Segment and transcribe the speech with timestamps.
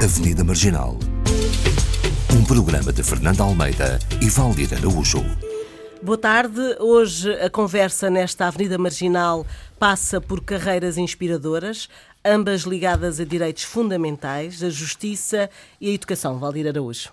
[0.00, 0.96] Avenida Marginal.
[2.32, 5.24] Um programa de Fernando Almeida e Valdir Araújo.
[6.00, 6.60] Boa tarde.
[6.78, 9.44] Hoje a conversa nesta Avenida Marginal
[9.76, 11.88] passa por carreiras inspiradoras,
[12.24, 15.50] ambas ligadas a direitos fundamentais, a justiça
[15.80, 16.38] e a educação.
[16.38, 17.10] Valdir Araújo.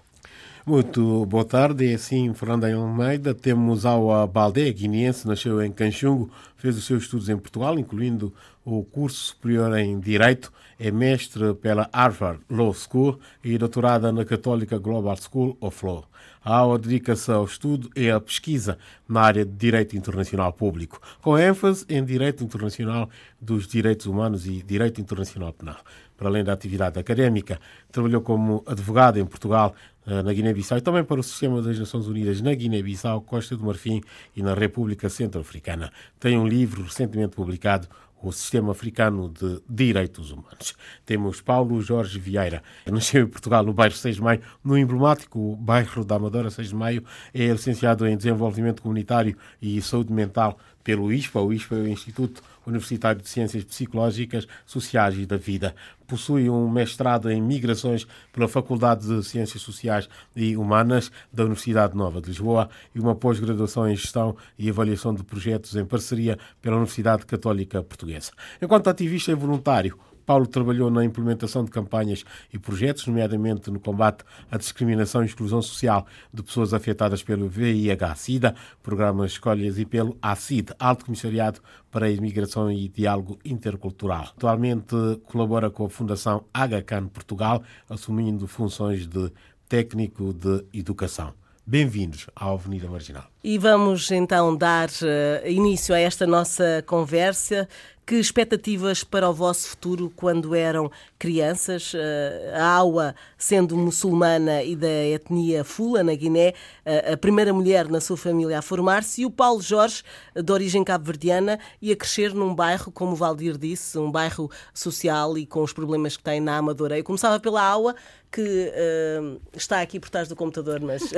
[0.63, 3.33] Muito boa tarde, é assim Fernando Almeida.
[3.33, 8.31] Temos Aua Baldeia, guineense, nasceu em Canchungo, fez os seus estudos em Portugal, incluindo
[8.65, 14.79] o curso superior em Direito, é mestre pela Harvard Law School e doutorada na Católica
[14.79, 16.05] Global School of Law.
[16.43, 21.37] A aula dedica-se ao estudo e à pesquisa na área de Direito Internacional Público, com
[21.37, 23.09] ênfase em Direito Internacional
[23.39, 25.77] dos Direitos Humanos e Direito Internacional Penal.
[26.17, 27.59] Para além da atividade académica,
[27.91, 29.75] trabalhou como advogado em Portugal,
[30.07, 33.65] eh, na Guiné-Bissau e também para o Sistema das Nações Unidas na Guiné-Bissau, Costa do
[33.65, 34.01] Marfim
[34.35, 35.91] e na República Centro-Africana.
[36.19, 37.87] Tem um livro recentemente publicado,
[38.21, 40.75] o Sistema Africano de Direitos Humanos.
[41.05, 46.03] Temos Paulo Jorge Vieira, nasceu em Portugal no bairro 6 de Maio, no emblemático bairro
[46.03, 51.41] da Amadora 6 de Maio, é licenciado em Desenvolvimento Comunitário e Saúde Mental pelo ISPA.
[51.41, 55.75] O ISPA é o Instituto Universitário de Ciências Psicológicas, Sociais e da Vida.
[56.07, 62.21] Possui um mestrado em Migrações pela Faculdade de Ciências Sociais e Humanas da Universidade Nova
[62.21, 67.25] de Lisboa e uma pós-graduação em Gestão e Avaliação de Projetos em parceria pela Universidade
[67.25, 68.31] Católica Portuguesa.
[68.61, 74.23] Enquanto ativista e voluntário, Paulo trabalhou na implementação de campanhas e projetos, nomeadamente no combate
[74.49, 80.71] à discriminação e exclusão social de pessoas afetadas pelo VIH-Sida, programa Escolhas e pelo ACID,
[80.79, 81.61] Alto Comissariado
[81.91, 84.33] para a Imigração e Diálogo Intercultural.
[84.35, 84.95] Atualmente
[85.25, 89.31] colabora com a Fundação Agacan Portugal, assumindo funções de
[89.67, 91.33] técnico de educação.
[91.67, 93.23] Bem-vindos à Avenida Marginal.
[93.43, 97.67] E vamos então dar uh, início a esta nossa conversa
[98.05, 101.91] que expectativas para o vosso futuro quando eram crianças?
[101.95, 106.53] Eh, a Aua, sendo muçulmana e da etnia Fula, na Guiné,
[106.85, 110.03] eh, a primeira mulher na sua família a formar-se, e o Paulo Jorge,
[110.35, 115.45] de origem cabo-verdiana, e a crescer num bairro, como Valdir disse, um bairro social e
[115.47, 116.99] com os problemas que tem na Amadora.
[116.99, 117.95] Eu começava pela Aua,
[118.35, 121.09] que uh, está aqui por trás do computador, mas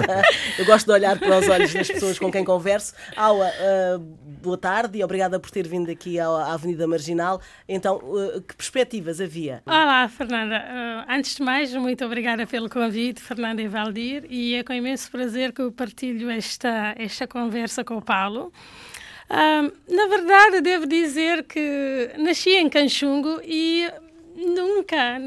[0.58, 2.94] eu gosto de olhar para os olhos das pessoas com quem converso.
[3.14, 7.38] Aua, uh, boa tarde e obrigada por ter vindo aqui à Avenida Marginal.
[7.68, 9.62] Então, uh, que perspectivas havia?
[9.66, 11.04] Olá, Fernanda.
[11.06, 15.52] antes de mais, muito obrigada pelo convite, Fernanda e Valdir, e é com imenso prazer
[15.52, 18.50] que eu partilho esta, esta conversa com o Paulo.
[19.28, 23.86] na verdade, devo dizer que nasci em Canchungo e
[24.34, 25.18] nunca,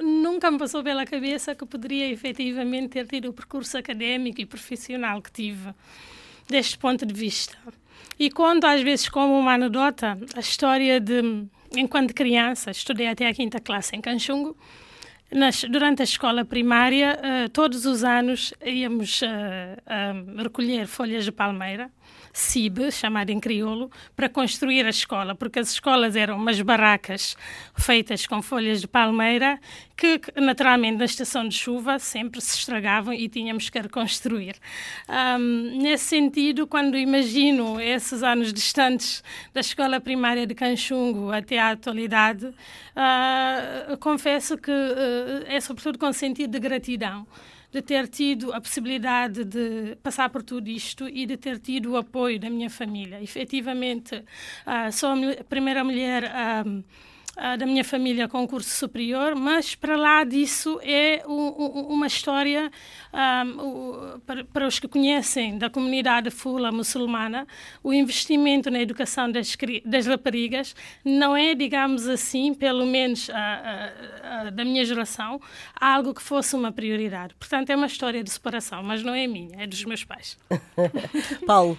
[0.00, 5.20] nunca me passou pela cabeça que poderia efetivamente ter tido o percurso académico e profissional
[5.22, 5.74] que tive,
[6.48, 7.56] deste ponto de vista.
[8.18, 13.34] E conto às vezes como uma anedota a história de, enquanto criança, estudei até a
[13.34, 14.56] quinta classe em Canchungo,
[15.32, 21.30] nas, durante a escola primária, uh, todos os anos íamos uh, uh, recolher folhas de
[21.30, 21.90] palmeira
[22.32, 27.36] CIB, chamado em crioulo, para construir a escola, porque as escolas eram umas barracas
[27.76, 29.58] feitas com folhas de palmeira
[29.96, 34.56] que, naturalmente, na estação de chuva sempre se estragavam e tínhamos que reconstruir.
[35.08, 41.70] Um, nesse sentido, quando imagino esses anos distantes da escola primária de Canchungo até à
[41.70, 47.26] atualidade, uh, confesso que uh, é sobretudo com sentido de gratidão
[47.72, 51.96] de ter tido a possibilidade de passar por tudo isto e de ter tido o
[51.96, 53.22] apoio da minha família.
[53.22, 56.24] Efetivamente, uh, sou a primeira mulher.
[56.24, 56.84] Uh,
[57.40, 62.70] uh, da minha família com curso superior, mas para lá disso é uma história
[63.12, 64.20] um,
[64.52, 67.46] para, os que conhecem da comunidade fula muçulmana,
[67.82, 69.56] o investimento na educação das,
[70.06, 70.74] raparigas
[71.04, 75.40] não é, digamos assim, pelo menos uh, da minha geração,
[75.80, 77.34] algo que fosse uma prioridade.
[77.34, 80.36] Portanto, é uma história de separação, mas não é minha, é dos meus pais.
[81.46, 81.78] Paulo,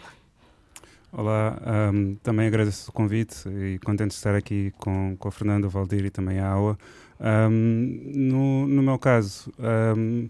[1.13, 1.61] Olá,
[1.93, 5.69] um, também agradeço o convite e contente de estar aqui com, com o Fernando, o
[5.69, 6.77] Valdir e também a Aua.
[7.19, 9.51] Um, no, no meu caso,
[9.97, 10.29] um,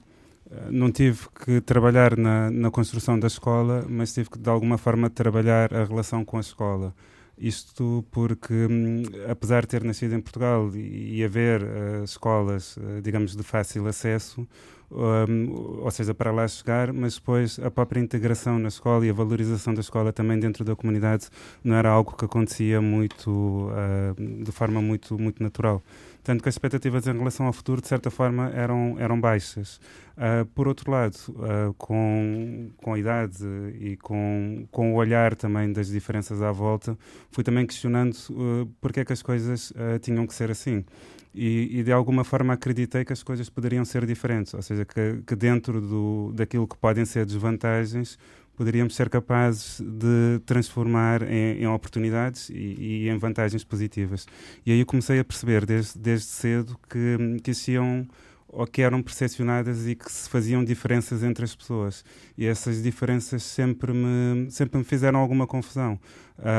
[0.72, 5.08] não tive que trabalhar na, na construção da escola, mas tive que de alguma forma
[5.08, 6.96] trabalhar a relação com a escola.
[7.42, 13.36] Isto porque, hum, apesar de ter nascido em Portugal e, haver uh, escolas, uh, digamos,
[13.36, 14.48] de fácil acesso,
[14.92, 19.14] um, ou seja, para lá chegar, mas depois a própria integração na escola e a
[19.14, 21.30] valorização da escola também dentro da comunidade
[21.64, 25.82] não era algo que acontecia muito, uh, de forma muito, muito natural.
[26.24, 29.80] Tanto que as expectativas em relação ao futuro, de certa forma, eram, eram baixas.
[30.16, 33.44] Uh, por outro lado, uh, com, com a idade
[33.80, 36.98] e com, com o olhar também das diferenças à volta,
[37.32, 40.86] fui também questionando uh, porque é que as coisas tinham que ser assim.
[41.34, 45.24] e, e, de alguma forma acreditei que as coisas poderiam ser diferentes, ou seja, que,
[45.26, 48.20] que dentro do, daquilo que podem ser desvantagens,
[48.62, 54.28] poderíamos ser capazes de transformar em, em oportunidades e, e, em vantagens positivas.
[54.64, 58.08] E aí eu comecei a perceber desde, desde cedo que, que existiam
[58.52, 62.04] ou que eram percepcionadas e que se faziam diferenças entre as pessoas.
[62.38, 65.98] E essas diferenças sempre me, sempre me fizeram alguma confusão.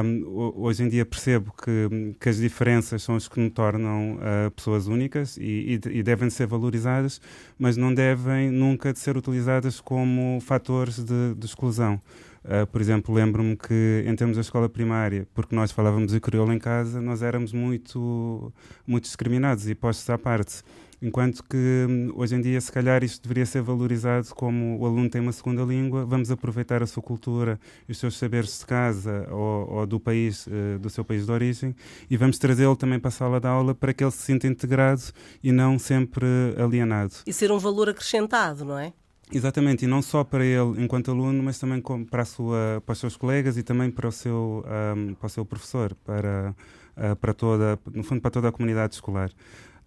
[0.04, 4.50] Um, hoje em dia percebo que, que, as diferenças são as que me tornam uh,
[4.52, 7.20] pessoas únicas e, e, e, devem ser valorizadas,
[7.58, 12.00] mas não devem nunca de ser utilizadas como fatores de, de exclusão.
[12.44, 16.52] Uh, por exemplo, lembro-me que em termos da escola primária, porque nós falávamos o crioulo
[16.52, 18.52] em casa, nós éramos muito,
[18.86, 20.62] muito discriminados e postos à parte.
[21.02, 25.10] Enquanto que hum, hoje em dia, se calhar, isto deveria ser valorizado como o aluno
[25.10, 27.58] tem uma segunda língua, vamos aproveitar a sua cultura
[27.88, 31.32] e os seus saberes de casa ou, ou do país, uh, do seu país de
[31.32, 31.74] origem,
[32.08, 35.02] e vamos trazê-lo também para a sala de aula para que ele se sinta integrado
[35.42, 36.24] e não sempre
[36.56, 37.14] alienado.
[37.26, 38.92] E ser um valor acrescentado, não é?
[39.32, 43.16] Exatamente, e não só para ele enquanto aluno, mas também para, sua, para os seus
[43.16, 44.64] colegas e também para o seu,
[44.96, 46.54] um, para o seu professor, para,
[46.96, 49.32] uh, para toda, no fundo, para toda a comunidade escolar.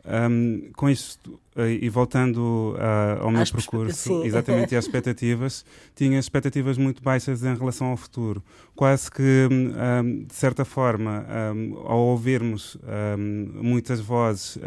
[0.07, 5.65] Um, com isto, eh, e voltando uh, ao meu As percurso, exatamente, às expectativas,
[5.95, 8.43] tinha expectativas muito baixas em relação ao futuro.
[8.75, 11.25] Quase que, um, de certa forma,
[11.55, 12.77] um, ao ouvirmos
[13.55, 14.59] muitas vozes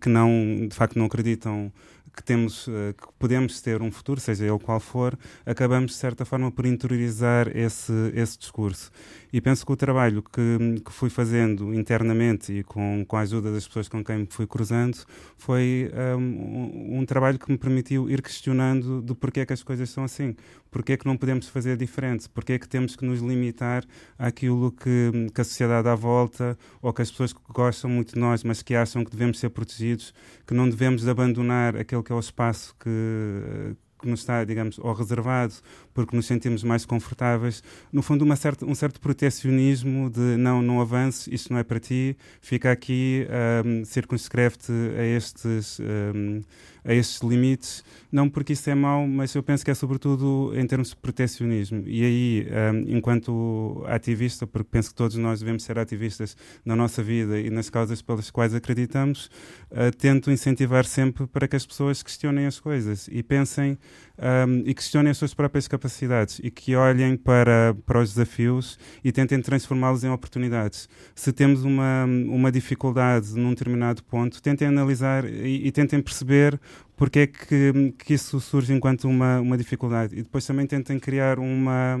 [0.00, 1.70] que não, de facto, não acreditam
[2.14, 6.24] que temos, eh, que podemos ter um futuro, seja ele qual for, acabamos de certa
[6.24, 8.90] forma por interiorizar esse, esse discurso.
[9.32, 13.50] E penso que o trabalho que, que fui fazendo internamente e com, com a ajuda
[13.50, 14.98] das pessoas com quem me fui cruzando
[15.38, 20.04] foi um, um trabalho que me permitiu ir questionando do porquê que as coisas são
[20.04, 20.36] assim,
[20.70, 23.84] porquê que não podemos fazer diferente, porquê que temos que nos limitar
[24.18, 28.20] àquilo que, que a sociedade à volta ou que as pessoas que gostam muito de
[28.20, 30.12] nós, mas que acham que devemos ser protegidos,
[30.46, 34.92] que não devemos abandonar aquele que é o espaço que que nos está, digamos, ou
[34.92, 35.54] reservado
[35.94, 37.62] porque nos sentimos mais confortáveis.
[37.92, 41.80] No fundo, uma certa, um certo protecionismo de não, não avances, isto não é para
[41.80, 43.26] ti, fica aqui,
[43.64, 45.78] um, circunscreve-te a estes.
[45.80, 46.42] Um,
[46.84, 50.66] a estes limites, não porque isso é mau, mas eu penso que é sobretudo em
[50.66, 51.84] termos de protecionismo.
[51.86, 57.02] E aí, um, enquanto ativista, porque penso que todos nós devemos ser ativistas na nossa
[57.02, 59.30] vida e nas causas pelas quais acreditamos,
[59.70, 63.78] uh, tento incentivar sempre para que as pessoas questionem as coisas e pensem
[64.22, 69.10] um, e questionem as suas próprias capacidades e que olhem para, para os desafios e
[69.10, 70.88] tentem transformá-los em oportunidades.
[71.14, 76.60] Se temos uma, uma dificuldade num determinado ponto, tentem analisar e, e tentem perceber
[77.02, 80.14] porque é que, que isso surge enquanto uma, uma dificuldade.
[80.14, 82.00] E depois também tentem criar uma,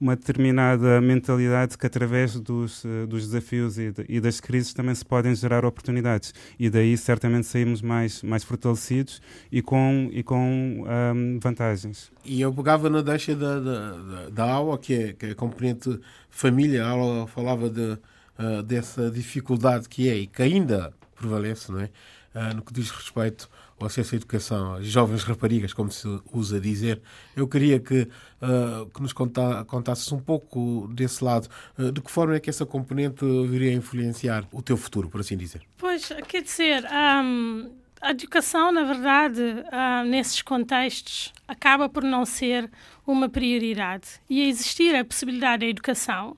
[0.00, 4.94] uma determinada mentalidade que através dos, uh, dos desafios e, de, e, das crises também
[4.94, 9.20] se podem gerar oportunidades e daí certamente saímos mais, mais fortalecidos
[9.50, 12.12] e com, e com um, vantagens.
[12.24, 15.98] E eu pegava na deixa da, da, da aula, que é, que é componente
[16.30, 17.98] família, a aula falava de,
[18.38, 21.90] uh, dessa dificuldade que é e que ainda prevalece, não é?
[22.32, 26.60] Uh, no que diz respeito ao acesso à educação, as jovens raparigas, como se usa
[26.60, 27.00] dizer.
[27.34, 28.08] Eu queria que,
[28.40, 31.48] uh, que nos conta, contasses um pouco desse lado.
[31.78, 35.20] Uh, de que forma é que essa componente viria a influenciar o teu futuro, por
[35.20, 35.62] assim dizer?
[35.76, 37.70] Pois, quer dizer, um,
[38.00, 42.70] a educação, na verdade, uh, nesses contextos, acaba por não ser
[43.06, 44.08] uma prioridade.
[44.28, 46.36] E a existir a possibilidade da educação,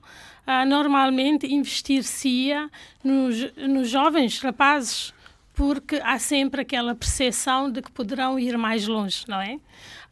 [0.67, 2.71] normalmente investir-se-ia
[3.03, 5.13] nos, nos jovens rapazes
[5.59, 9.59] porque há sempre aquela percepção de que poderão ir mais longe, não é?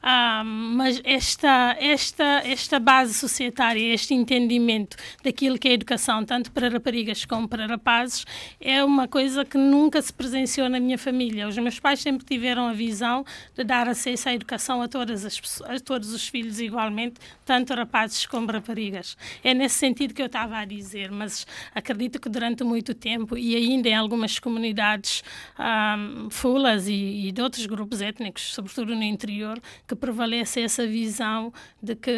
[0.01, 6.69] Ah, mas esta, esta, esta base societária, este entendimento daquilo que é educação, tanto para
[6.69, 8.23] raparigas como para rapazes,
[8.61, 11.47] é uma coisa que nunca se presenciou na minha família.
[11.47, 13.25] Os meus pais sempre tiveram a visão
[13.55, 18.25] de dar acesso à educação a, todas as, a todos os filhos igualmente, tanto rapazes
[18.27, 19.17] como raparigas.
[19.43, 23.55] É nesse sentido que eu estava a dizer, mas acredito que durante muito tempo, e
[23.55, 25.23] ainda em algumas comunidades
[25.57, 31.53] um, fulas e, e de outros grupos étnicos, sobretudo no interior, que prevalece essa visão
[31.81, 32.11] de que,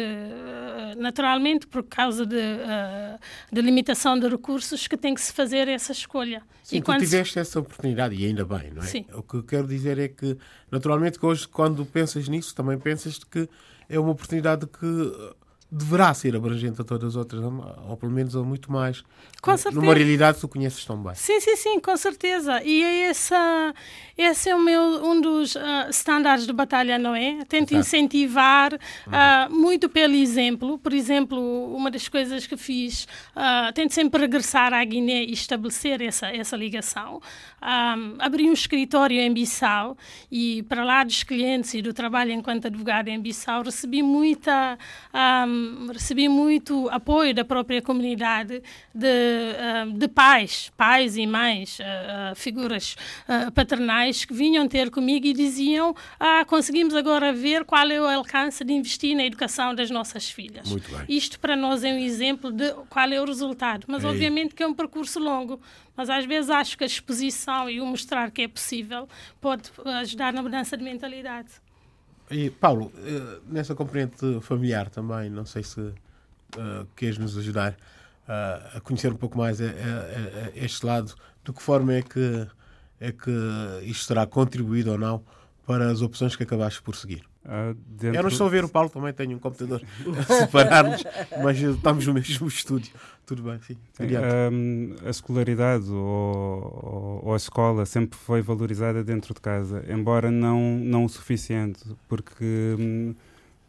[0.98, 3.18] naturalmente, por causa de, eh,
[3.52, 6.42] de limitação de recursos, que tem que se fazer essa escolha.
[6.64, 7.38] Sim, e tu tiveste se...
[7.38, 8.86] essa oportunidade, e ainda bem, não é?
[8.86, 9.06] Sim.
[9.14, 10.36] O que eu quero dizer é que,
[10.70, 13.48] naturalmente, que hoje, quando pensas nisso, também pensas que
[13.88, 15.34] é uma oportunidade que
[15.70, 19.04] deverá ser abrangente a todas as outras, ou pelo menos a muito mais.
[19.40, 19.80] Com certeza.
[19.80, 21.14] Numa realidade que tu conheces tão bem.
[21.14, 22.62] Sim, sim, sim, com certeza.
[22.64, 23.74] E é essa,
[24.18, 27.44] esse é o meu, um dos uh, estándares de batalha, não é?
[27.48, 27.86] Tento Exato.
[27.86, 30.76] incentivar uh, muito pelo exemplo.
[30.78, 31.40] Por exemplo,
[31.74, 33.04] uma das coisas que fiz,
[33.36, 37.22] uh, tento sempre regressar à Guiné e estabelecer essa, essa ligação.
[37.62, 39.96] Um, abri um escritório em Bissau
[40.32, 44.76] e, para lá dos clientes e do trabalho enquanto advogado em Bissau, recebi muita.
[45.14, 45.59] Um,
[45.92, 48.62] recebi muito apoio da própria comunidade
[48.94, 52.96] de, uh, de pais, pais e mães, uh, figuras
[53.54, 58.64] paternais que vinham ter comigo e diziam: ah, conseguimos agora ver qual é o alcance
[58.64, 60.68] de investir na educação das nossas filhas.
[61.08, 64.10] Isto para nós é um exemplo de qual é o resultado, mas Ei.
[64.10, 65.60] obviamente que é um percurso longo.
[65.96, 69.06] Mas às vezes acho que a exposição e o mostrar que é possível
[69.40, 69.64] pode
[70.00, 71.50] ajudar na mudança de mentalidade.
[72.30, 75.94] E Paulo, eh, nessa componente familiar também, não sei se uh,
[76.94, 79.68] queres nos ajudar uh, a conhecer um pouco mais a, a,
[80.46, 81.12] a este lado,
[81.44, 82.46] de que forma é que,
[83.00, 83.30] é que
[83.82, 85.24] isto será contribuído ou não
[85.70, 87.22] para as opções que acabaste por seguir?
[87.44, 88.18] Uh, dentro...
[88.18, 89.80] Eu não estou a ver o Paulo, também tenho um computador
[90.18, 91.04] a separar-nos,
[91.40, 92.92] mas estamos no mesmo estúdio.
[93.24, 93.76] Tudo bem, sim.
[94.50, 100.28] Um, a escolaridade ou, ou, ou, a escola sempre foi valorizada dentro de casa, embora
[100.28, 102.74] não, não o suficiente, porque.
[102.76, 103.14] Hum,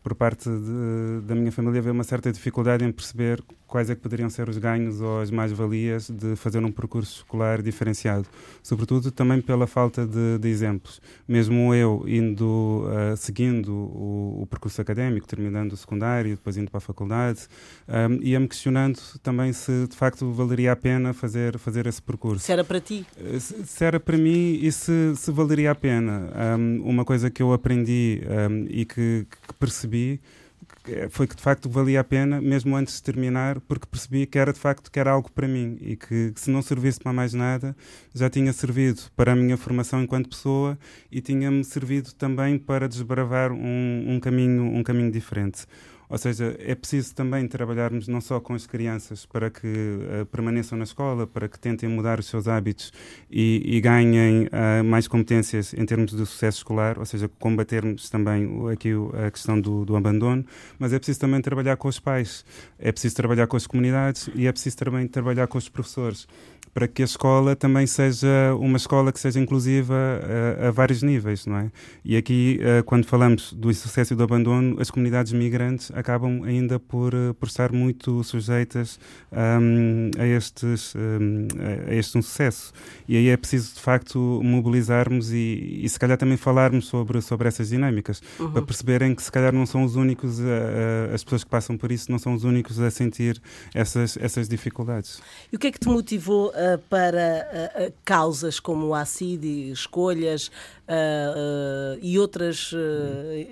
[0.03, 3.39] por parte de, da minha família havia uma certa dificuldade em perceber
[3.71, 7.61] quais é que poderiam ser os ganhos ou as mais-valias de fazer um percurso escolar
[7.61, 8.27] diferenciado.
[8.61, 11.01] Sobretudo também pela falta de, de exemplos.
[11.25, 16.79] Mesmo eu indo, uh, seguindo o, o, percurso académico, terminando o secundário, depois indo para
[16.79, 17.47] a faculdade,
[17.87, 22.45] um, ia-me questionando também se de facto valeria a pena fazer, fazer esse percurso.
[22.45, 23.05] Se era para ti?
[23.17, 26.29] Uh, se, se, era para mim e se, se valeria a pena.
[26.59, 30.19] Um, uma coisa que eu aprendi um, e que, que percebi
[31.09, 34.51] foi que de facto valia a pena, mesmo antes de terminar, porque percebi que era
[34.51, 37.33] de facto que era algo para mim e que, que se não servisse para mais
[37.33, 37.75] nada,
[38.13, 40.77] já tinha servido para a minha formação enquanto pessoa
[41.11, 45.65] e tinha-me servido também para desbravar um, um, caminho, um caminho diferente.
[46.11, 50.77] Ou seja, é preciso também trabalharmos não só com as crianças para que uh, permaneçam
[50.77, 52.91] na escola, para que tentem mudar os seus hábitos
[53.31, 58.45] e, e ganhem uh, mais competências em termos de sucesso escolar, ou seja, combatermos também
[58.73, 58.89] aqui
[59.25, 60.45] a questão do, do abandono,
[60.77, 62.43] mas é preciso também trabalhar com os pais,
[62.77, 66.27] é preciso trabalhar com as comunidades e é preciso também trabalhar com os professores
[66.73, 69.95] para que a escola também seja uma escola que seja inclusiva
[70.61, 71.71] a, a vários níveis, não é?
[72.03, 76.79] E aqui, uh, quando falamos do insucesso e do abandono, as comunidades migrantes acabam ainda
[76.79, 78.99] por, uh, por estar muito sujeitas
[79.31, 81.47] um, a, estes, um,
[81.89, 82.71] a este insucesso.
[83.07, 87.47] E aí é preciso, de facto, mobilizarmos e, e se calhar também falarmos sobre, sobre
[87.49, 88.51] essas dinâmicas, uhum.
[88.51, 91.91] para perceberem que se calhar não são os únicos, a, as pessoas que passam por
[91.91, 93.41] isso não são os únicos a sentir
[93.73, 95.21] essas, essas dificuldades.
[95.51, 97.47] E o que é que te motivou uh, para
[97.87, 100.51] uh, causas como o ACID, escolhas
[102.01, 102.73] e outras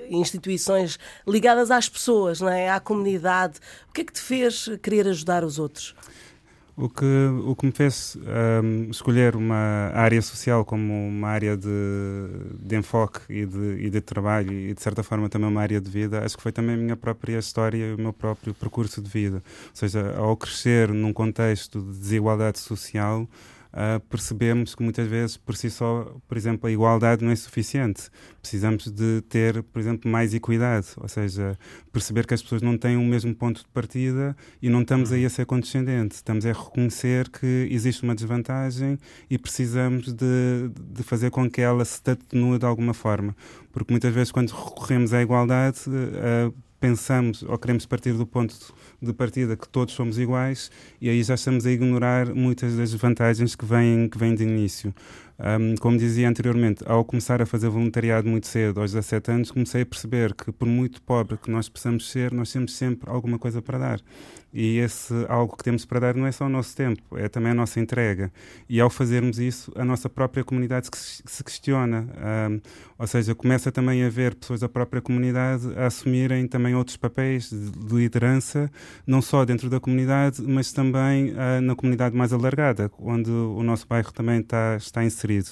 [0.10, 2.70] instituições ligadas às pessoas, não é?
[2.70, 3.60] à comunidade.
[3.90, 5.96] O que é que te fez querer ajudar os outros?
[6.82, 7.06] O que,
[7.46, 8.18] o que me fez
[8.64, 11.68] um, escolher uma área social como uma área de,
[12.58, 15.92] de enfoque e de, e de trabalho e, de certa forma, também uma área de
[15.92, 19.10] vida, acho que foi também a minha própria história e o meu próprio percurso de
[19.10, 19.44] vida.
[19.66, 23.28] Ou seja, ao crescer num contexto de desigualdade social,
[23.74, 28.10] uh, percebemos que muitas vezes por si só, por exemplo, a igualdade não é suficiente.
[28.42, 31.58] Precisamos de ter, por exemplo, mais equidade, ou seja,
[31.92, 35.26] perceber que as pessoas não têm o mesmo ponto de partida e não estamos aí
[35.26, 38.98] a ser condescendentes, estamos a reconhecer que existe uma desvantagem
[39.30, 43.36] e precisamos de, de fazer com que ela se atenue de alguma forma.
[43.72, 48.56] Porque muitas vezes, quando recorremos à igualdade, uh, pensamos ou queremos partir do ponto
[49.02, 53.56] de partida que todos somos iguais e aí já estamos a ignorar muitas das vantagens
[53.56, 54.94] que vêm, que vêm de início.
[55.40, 59.84] Um, como dizia anteriormente, ao começar a fazer voluntariado muito cedo, aos 17 anos, comecei
[59.84, 63.62] a perceber que, por muito pobre que nós possamos ser, nós temos sempre alguma coisa
[63.62, 64.02] para dar.
[64.52, 67.52] E esse algo que temos para dar não é só o nosso tempo, é também
[67.52, 68.32] a nossa entrega.
[68.68, 72.08] E ao fazermos isso, a nossa própria comunidade se questiona.
[72.50, 72.60] Um,
[72.98, 77.50] ou seja, começa também a ver pessoas da própria comunidade a assumirem também outros papéis
[77.50, 78.70] de liderança,
[79.06, 83.88] não só dentro da comunidade, mas também uh, na comunidade mais alargada, onde o nosso
[83.88, 85.50] bairro também está, está inserido.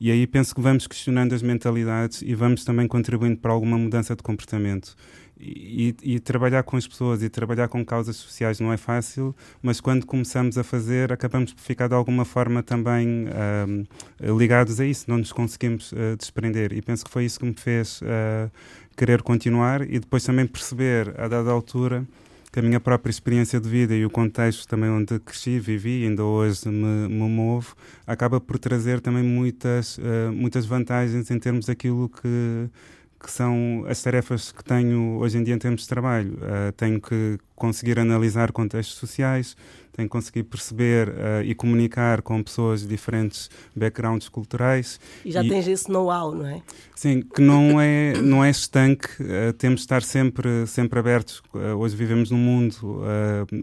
[0.00, 4.14] E aí penso que vamos questionando as mentalidades e vamos também contribuindo para alguma mudança
[4.14, 4.96] de comportamento.
[5.40, 9.80] E, e, trabalhar com as pessoas e trabalhar com causas sociais não é fácil, mas
[9.80, 15.04] quando começamos a fazer, acabamos por ficar de alguma forma também uh, ligados a isso,
[15.06, 16.72] não nos conseguimos uh, desprender.
[16.72, 18.50] E penso que foi isso que me fez uh,
[18.96, 22.04] querer continuar e depois também perceber, a dada altura,
[22.50, 26.24] que a minha própria experiência de vida e o contexto também onde cresci, vivi ainda
[26.24, 27.74] hoje me, me movo,
[28.06, 32.70] acaba por trazer também muitas, uh, muitas vantagens em termos daquilo que
[33.20, 36.34] que são as tarefas que tenho hoje em dia em termos de trabalho.
[36.34, 39.56] Uh, tenho que conseguir analisar contextos sociais,
[39.98, 45.00] tem que conseguir perceber uh, e comunicar com pessoas de diferentes backgrounds culturais.
[45.24, 46.62] E já e, tens esse know-how, não é?
[46.94, 51.42] Sim, que não é, não é estanque, uh, temos de estar sempre, sempre abertos.
[51.52, 52.68] Uh, hoje vivemos num mundo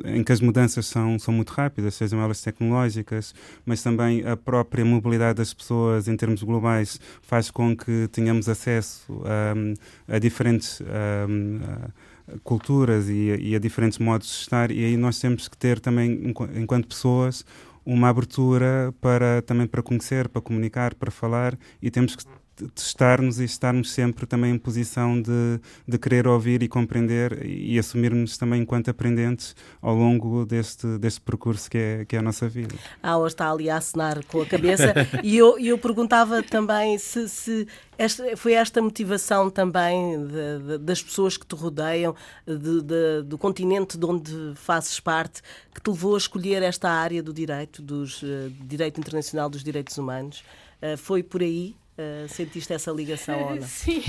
[0.03, 3.33] em que as mudanças são, são muito rápidas, sejam elas tecnológicas,
[3.65, 9.21] mas também a própria mobilidade das pessoas em termos globais faz com que tenhamos acesso
[10.07, 10.81] a diferentes
[12.43, 16.33] culturas e, e, a diferentes modos de estar, e aí nós temos que ter também,
[16.55, 17.45] enquanto pessoas,
[17.85, 22.23] uma abertura para também para conhecer, para comunicar, para falar, e temos que
[22.73, 28.37] testar-nos e estarmos sempre também em posição de, de querer ouvir e compreender e assumirmos
[28.37, 32.75] também enquanto aprendentes ao longo deste, deste percurso que é, que é a nossa vida.
[33.03, 34.93] A Aula está ali a assinar com a cabeça
[35.23, 41.01] e eu, eu perguntava também se, se esta, foi esta motivação também de, de, das
[41.01, 45.41] pessoas que te rodeiam, de, do continente de onde fazes parte,
[45.73, 49.97] que te levou a escolher esta área do direito, dos uh, direito internacional dos direitos
[49.97, 50.43] humanos.
[50.81, 51.75] Uh, foi por aí?
[51.97, 53.61] Uh, sentiste essa ligação não?
[53.63, 54.03] Sim,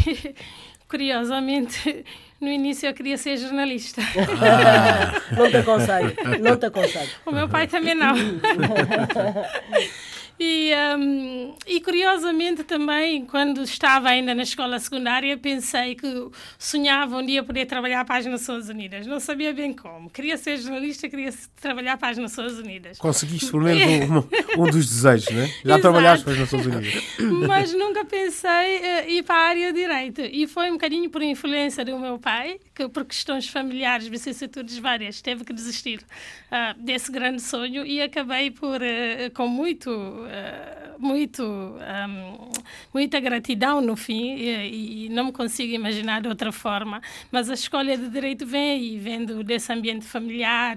[0.88, 2.04] curiosamente,
[2.40, 4.02] no início eu queria ser jornalista.
[4.42, 5.22] Ah.
[5.36, 7.10] não te aconselho, não te aconselho.
[7.24, 8.14] O meu pai também não.
[10.38, 16.28] E, um, e curiosamente também, quando estava ainda na escola secundária, pensei que
[16.58, 19.06] sonhava um dia poder trabalhar para as Nações Unidas.
[19.06, 20.10] Não sabia bem como.
[20.10, 22.98] Queria ser jornalista, queria trabalhar para as Nações Unidas.
[22.98, 24.10] Conseguiste pelo menos
[24.58, 25.50] um, um, dos desejos, né?
[25.64, 26.94] Já trabalhaste para as Nações Unidas.
[27.48, 30.20] Mas nunca pensei uh, ir para a área de direito.
[30.20, 35.22] E foi um bocadinho por influência do meu pai, que por questões familiares, vicissitudes várias,
[35.22, 41.42] teve que desistir uh, desse grande sonho e acabei por, uh, com muito uh, muito,
[41.42, 42.50] um,
[42.92, 47.00] muita gratidão no fim e, e, não me consigo imaginar de outra forma.
[47.30, 50.76] Mas a escolha de direito vem aí, vendo desse ambiente familiar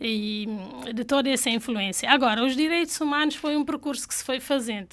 [0.00, 0.48] e
[0.94, 2.10] de toda essa influência.
[2.10, 4.88] Agora, os direitos humanos foi um percurso que se foi fazendo.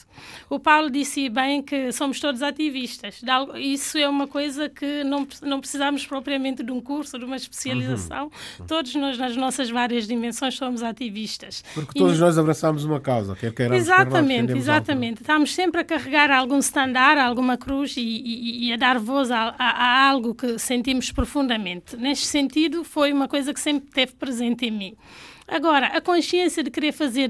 [0.50, 3.22] O Paulo disse bem que somos todos ativistas.
[3.56, 8.32] Isso é uma coisa que não, não precisamos propriamente de um curso, de uma especialização.
[8.60, 8.66] Uhum.
[8.66, 11.64] Todos nós, nas nossas várias dimensões, somos ativistas.
[11.74, 15.22] Porque todos e, nós abraçamos uma causa, quer queiramos Exatamente, exatamente.
[15.22, 19.56] Estamos sempre a carregar algum standard, alguma cruz e, e, e a dar voz a,
[19.58, 21.96] a, a, algo que sentimos profundamente.
[21.98, 24.96] Neste sentido, foi uma coisa que sempre teve presente em mim.
[25.48, 27.30] Agora, a consciência de querer fazer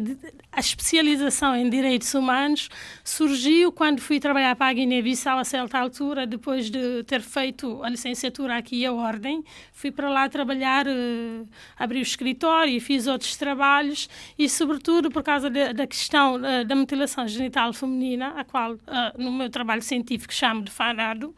[0.52, 2.69] a especialização em direitos humanos
[3.04, 7.89] surgiu quando fui trabalhar para a Guiné-Bissau a certa altura, depois de ter feito a
[7.89, 9.43] licenciatura aqui a Ordem.
[9.71, 11.47] Fui para lá trabalhar, uh,
[11.78, 16.76] abri o escritório, fiz outros trabalhos e, sobretudo, por causa de, da questão uh, da
[16.76, 18.80] mutilação genital feminina, a qual, uh,
[19.17, 21.36] no meu trabalho científico, chamo de FANADO,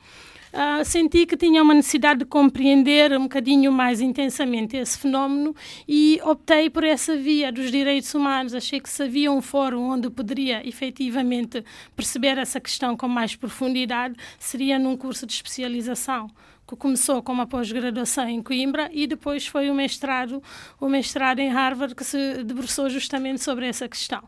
[0.55, 5.55] uh, senti que tinha uma necessidade de compreender um bocadinho mais intensamente esse fenómeno
[5.87, 8.53] e optei por essa via dos direitos humanos.
[8.53, 11.63] Achei que se havia um fórum onde poderia efetivamente
[11.95, 16.29] perceber essa questão com mais profundidade, seria num curso de especialização
[16.67, 20.41] que começou com uma pós-graduação em Coimbra e depois foi o mestrado,
[20.79, 24.23] o mestrado em Harvard que se debruçou justamente sobre essa questão.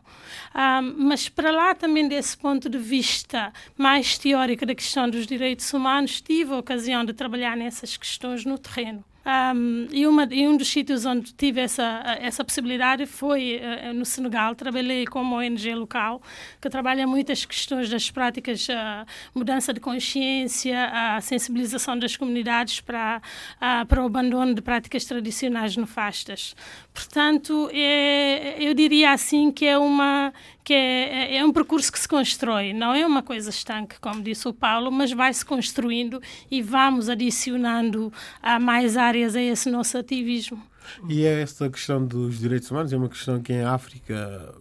[0.54, 5.72] Um, mas para lá também desse ponto de vista mais teórico da questão dos direitos
[5.72, 9.04] humanos, tive a ocasião de trabalhar nessas questões no terreno.
[9.28, 14.06] Um, e, uma, e um dos sítios onde tive essa, essa possibilidade foi uh, no
[14.06, 14.54] Senegal.
[14.54, 16.22] Trabalhei com uma ONG local
[16.58, 23.20] que trabalha muitas questões das práticas, uh, mudança de consciência, a sensibilização das comunidades para,
[23.56, 26.56] uh, para o abandono de práticas tradicionais nefastas.
[26.94, 30.32] Portanto, é, eu diria assim que é uma
[30.68, 34.22] que é, é, é um percurso que se constrói, não é uma coisa estanque, como
[34.22, 39.70] disse o Paulo, mas vai se construindo e vamos adicionando a mais áreas a esse
[39.70, 40.62] nosso ativismo.
[41.08, 44.54] E é esta questão dos direitos humanos é uma questão que em África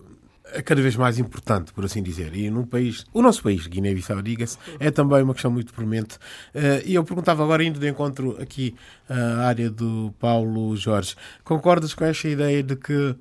[0.45, 2.33] é cada vez mais importante, por assim dizer.
[2.33, 6.15] E num país, o nosso país, Guiné-Bissau, diga-se, é também uma questão muito premente.
[6.55, 8.73] Uh, e eu perguntava agora, indo de encontro aqui
[9.09, 13.13] à área do Paulo Jorge, concordas com esta ideia de que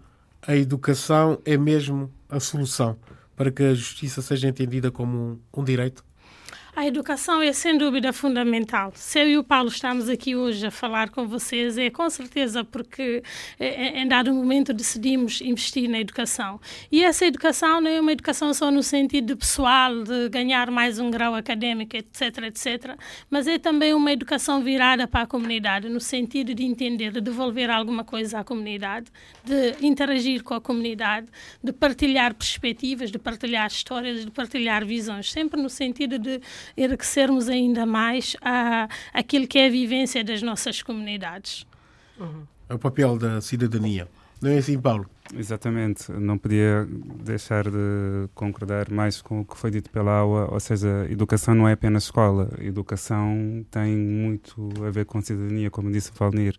[0.47, 2.99] a educação é mesmo a solução
[3.35, 5.19] para que a justiça seja entendida como
[5.55, 6.06] um, um direito?
[6.77, 8.93] A educação é sem dúvida fundamental.
[8.95, 12.63] Se eu e o Paulo estamos aqui hoje a falar com vocês, é com certeza
[12.63, 13.23] porque
[13.59, 16.61] é, é, em dado momento decidimos investir na educação.
[16.93, 21.11] E essa educação não é uma educação só no sentido pessoal, de ganhar mais um
[21.11, 22.95] grau académico, etc, etc,
[23.31, 27.71] mas é também uma educação virada para a comunidade, no sentido de entender, de devolver
[27.71, 29.07] alguma coisa à comunidade,
[29.43, 31.27] de interagir com a comunidade,
[31.65, 36.39] de partilhar perspectivas, de partilhar histórias, de partilhar visões, sempre no sentido de
[36.77, 41.67] enriquecermos ainda mais a, aquilo que é a vivência das nossas comunidades.
[42.19, 42.45] Uhum.
[42.69, 44.09] É o papel da cidadania.
[44.41, 45.09] Não é assim, Paulo?
[45.35, 46.87] Exatamente, não podia
[47.25, 51.67] deixar de concordar mais com o que foi dito pela aula, ou seja, educação não
[51.67, 56.57] é apenas escola, educação tem muito a ver com cidadania, como disse o Valnir.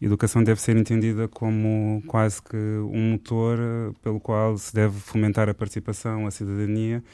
[0.00, 3.58] Educação deve ser entendida como quase que um motor
[4.02, 7.04] pelo qual se deve fomentar a participação, a cidadania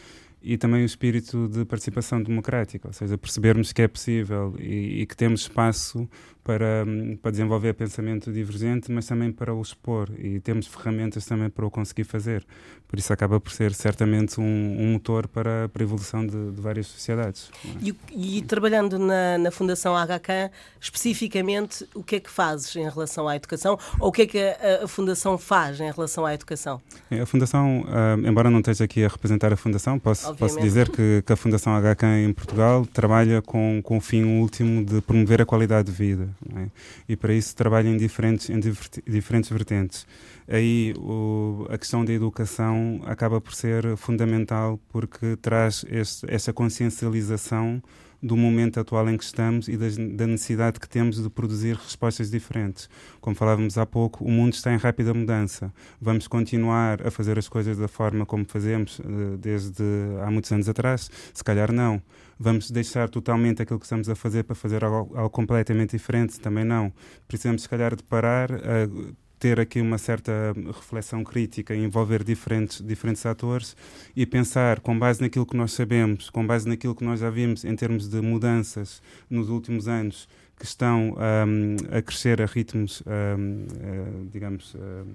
[0.44, 5.06] e também o espírito de participação democrática, ou seja, percebermos que é possível e, e
[5.06, 6.06] que temos espaço
[6.44, 6.84] para,
[7.22, 11.70] para desenvolver pensamento divergente, mas também para o expor e temos ferramentas também para o
[11.70, 12.46] conseguir fazer.
[12.86, 16.60] Por isso acaba por ser certamente um, um motor para, para a evolução de, de
[16.60, 17.50] várias sociedades.
[17.64, 17.88] É?
[18.12, 23.26] E, e, trabalhando na, na Fundação HK, especificamente, o que é que fazes em relação
[23.26, 26.80] à educação ou o que é que a, a Fundação faz em relação à educação?
[27.10, 31.22] A Fundação, uh, embora não esteja aqui a representar a Fundação, posso, posso dizer que,
[31.26, 35.46] que, a Fundação HK em Portugal trabalha com, com o fim último de promover a
[35.46, 36.28] qualidade de vida.
[36.56, 36.68] É?
[37.08, 38.60] E para isso trabalha em diferentes, em
[39.06, 40.06] diferentes vertentes.
[40.46, 47.82] Aí o, a questão da educação acaba por ser fundamental porque traz este, esta consciencialização
[48.24, 52.30] do momento atual em que estamos e das, da necessidade que temos de produzir respostas
[52.30, 52.88] diferentes.
[53.20, 55.70] Como falávamos há pouco, o mundo está em rápida mudança.
[56.00, 59.84] Vamos continuar a fazer as coisas da forma como fazemos uh, desde
[60.22, 61.10] há muitos anos atrás?
[61.34, 62.00] Se calhar não.
[62.38, 66.40] Vamos deixar totalmente aquilo que estamos a fazer para fazer algo, algo completamente diferente?
[66.40, 66.90] Também não.
[67.28, 68.50] Precisamos, se calhar, de parar.
[68.50, 70.32] Uh, ter aqui uma certa
[70.74, 73.76] reflexão crítica, envolver diferentes, diferentes atores
[74.16, 77.62] e pensar, com base naquilo que nós sabemos, com base naquilo que nós já vimos
[77.62, 80.26] em termos de mudanças nos últimos anos,
[80.58, 81.14] que estão
[81.46, 85.06] um, a crescer a ritmos, um, uh, eh, digamos, uh,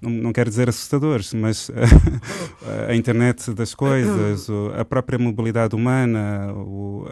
[0.00, 1.70] não, não quero dizer assustadores, mas
[2.88, 7.04] a internet das coisas, a própria mobilidade humana, o,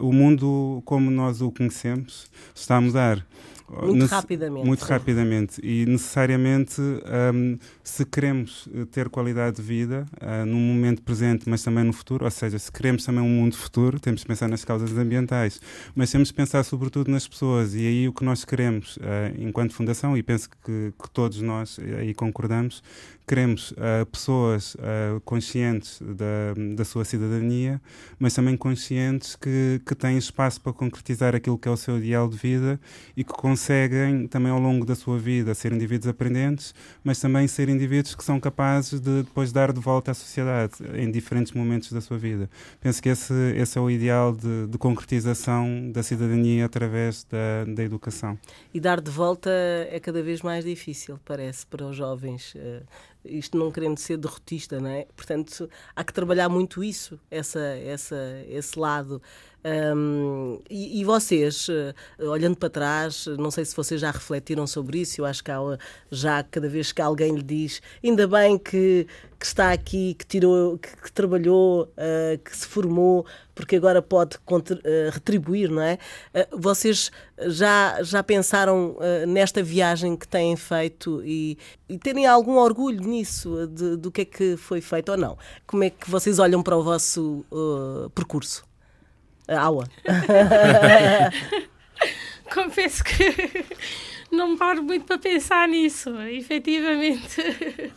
[0.00, 3.24] o mundo como nós o conhecemos está a mudar.
[3.70, 4.66] Muito rapidamente.
[4.66, 4.92] Muito sim.
[4.92, 5.60] rapidamente.
[5.62, 11.62] E necessariamente, um, se queremos eh, ter qualidade de vida uh, no momento presente, mas
[11.62, 14.64] também no futuro, ou seja, se queremos também um mundo futuro, temos que pensar nas
[14.64, 15.60] causas ambientais,
[15.94, 17.74] mas temos que pensar sobretudo nas pessoas.
[17.74, 19.00] E aí o que nós queremos, uh,
[19.38, 22.82] enquanto Fundação, e penso que, que todos nós aí concordamos,
[23.28, 27.78] queremos uh, pessoas uh, conscientes da, da sua cidadania,
[28.18, 32.26] mas também conscientes que, que têm espaço para concretizar aquilo que é o seu ideal
[32.26, 32.80] de vida
[33.14, 37.68] e que conseguem também ao longo da sua vida ser indivíduos aprendentes, mas também ser
[37.68, 42.00] indivíduos que são capazes de depois dar de volta à sociedade em diferentes momentos da
[42.00, 42.48] sua vida.
[42.80, 47.82] Penso que esse, esse é o ideal de, de concretização da cidadania através da, da
[47.82, 48.38] educação.
[48.72, 49.50] E dar de volta
[49.90, 52.54] é cada vez mais difícil, parece, para os jovens.
[52.54, 52.78] Uh
[53.24, 55.06] isto não querendo ser derrotista, não é?
[55.16, 58.16] Portanto, há que trabalhar muito isso, essa, essa,
[58.48, 59.20] esse lado.
[59.64, 61.92] Um, e, e, vocês, eh,
[62.24, 65.58] olhando para trás, não sei se vocês já refletiram sobre isso, eu acho que há,
[66.10, 69.06] já cada vez que alguém lhe diz, ainda bem que,
[69.38, 74.36] que está aqui, que tirou, que, que trabalhou, uh, que se formou, porque agora pode
[74.36, 75.98] uh, retribuir, não é?
[76.32, 77.10] Uh, vocês
[77.48, 83.96] já, já pensaram nesta viagem que têm feito e, e terem algum orgulho nisso, de,
[83.96, 85.36] do que é que foi feito ou não?
[85.66, 87.44] Como é que vocês olham para o vosso
[88.14, 88.67] percurso?
[89.48, 89.88] Aula.
[92.52, 93.64] Confesso que
[94.30, 96.10] não paro muito para pensar nisso.
[96.22, 97.40] Efetivamente,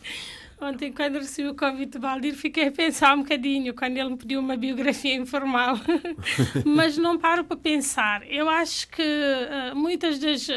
[0.60, 4.16] ontem, quando recebi o convite do Baldir, fiquei a pensar um bocadinho quando ele me
[4.16, 5.76] pediu uma biografia informal.
[6.64, 8.22] Mas não paro para pensar.
[8.30, 10.52] Eu acho que uh, muitas, das, uh,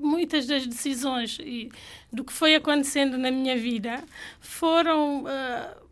[0.00, 1.70] muitas das decisões e
[2.12, 4.02] do que foi acontecendo na minha vida
[4.40, 5.24] foram.
[5.24, 5.85] Uh,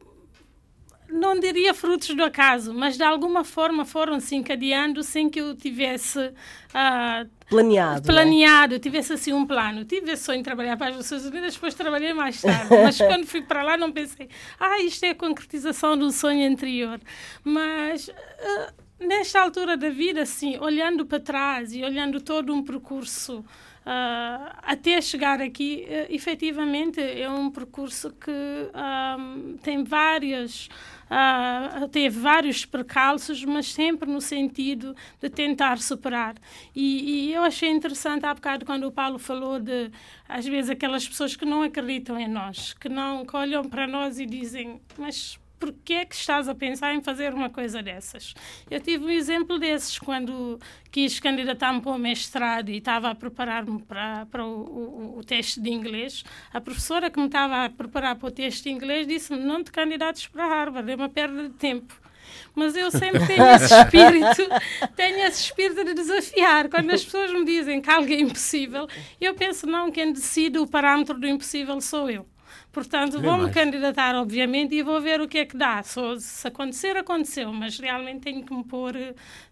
[1.09, 5.55] não diria frutos do acaso, mas de alguma forma foram se encadeando sem que eu
[5.55, 8.03] tivesse uh, planeado.
[8.03, 8.79] Planeado, né?
[8.79, 9.85] tivesse assim um plano.
[9.85, 12.69] Tive sonho de trabalhar para as Nações Unidas, depois trabalhei mais tarde.
[12.83, 17.01] mas quando fui para lá não pensei, ah, isto é a concretização um sonho anterior.
[17.45, 18.09] Mas.
[18.09, 23.45] Uh, nesta altura da vida, assim, olhando para trás e olhando todo um percurso
[23.85, 30.69] Uh, até chegar aqui, uh, efetivamente, é um percurso que uh, tem várias.
[31.05, 36.35] Uh, teve vários percalços, mas sempre no sentido de tentar superar.
[36.75, 39.91] E, e, eu achei interessante há bocado quando o Paulo falou de,
[40.27, 44.19] às vezes, aquelas pessoas que não acreditam em nós, que não que olham para nós
[44.19, 48.35] e dizem, mas por que é que estás a pensar em fazer uma coisa dessas?
[48.71, 53.81] Eu tive um exemplo desses quando quis candidatar-me para o mestrado e estava a preparar-me
[53.81, 56.23] para, para o, o, o, teste de inglês.
[56.53, 59.73] A professora que me estava a preparar para o teste de inglês disse-me: Não te
[59.73, 61.99] candidates para Harvard, é uma perda de tempo
[62.55, 64.49] mas eu sempre tenho esse espírito,
[64.97, 66.69] tenho esse espírito de desafiar.
[66.69, 68.89] Quando as pessoas me dizem que algo é impossível,
[69.21, 72.27] eu penso, não, quem decide o parâmetro do impossível sou eu.
[72.75, 75.81] Portanto, vou-me candidatar, obviamente, e vou ver o que é que dá.
[75.85, 78.95] So, se acontecer, aconteceu, mas realmente tenho que me pôr,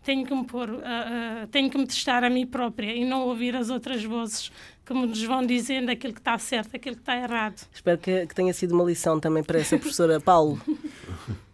[0.02, 3.22] tenho que me pôr, uh, uh, tenho que me testar a mim própria e não
[3.22, 4.50] ouvir as outras vozes
[4.84, 7.64] que nos vão dizendo aquilo que está certo, aquilo que está errado.
[7.72, 10.60] Espero que, que tenha sido uma lição também para essa professora Paulo.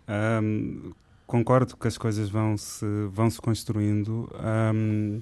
[0.08, 0.92] Um,
[1.28, 4.26] concordo que as coisas vão se, vão -se construindo.
[4.74, 5.20] Um,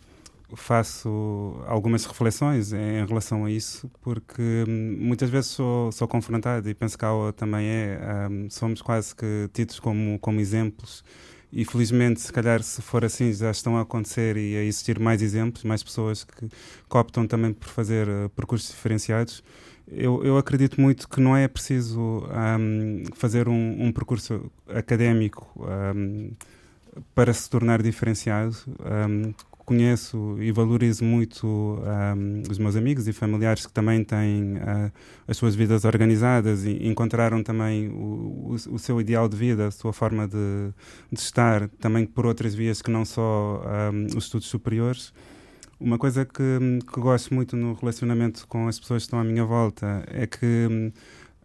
[0.55, 6.75] faço algumas reflexões em relação a isso, porque hum, muitas vezes sou, sou confrontado e
[6.75, 8.29] penso que a aula também é.
[8.31, 11.03] Um, somos quase que tidos como, como exemplos.
[11.53, 15.23] E felizmente, se calhar, se for assim, já estão a acontecer e a existir mais
[15.23, 19.43] exemplos, mais pessoas que, que optam também por fazer uh, percursos diferenciados.
[19.89, 25.49] Eu, eu, acredito muito que não é preciso um, fazer um, um, percurso académico
[25.95, 26.33] um,
[27.15, 28.57] para se tornar diferenciado.
[29.67, 34.93] Conheço e valorizo muito um, os meus amigos e familiares que também têm uh,
[35.27, 39.71] as suas vidas organizadas e encontraram também o, o, o, seu ideal de vida, a
[39.73, 40.71] sua forma de,
[41.11, 43.61] de estar, também por outras vias que não só
[43.93, 45.13] um, os estudos superiores.
[45.81, 49.45] Uma coisa que, que gosto muito no relacionamento com as pessoas que estão à minha
[49.45, 50.93] volta é que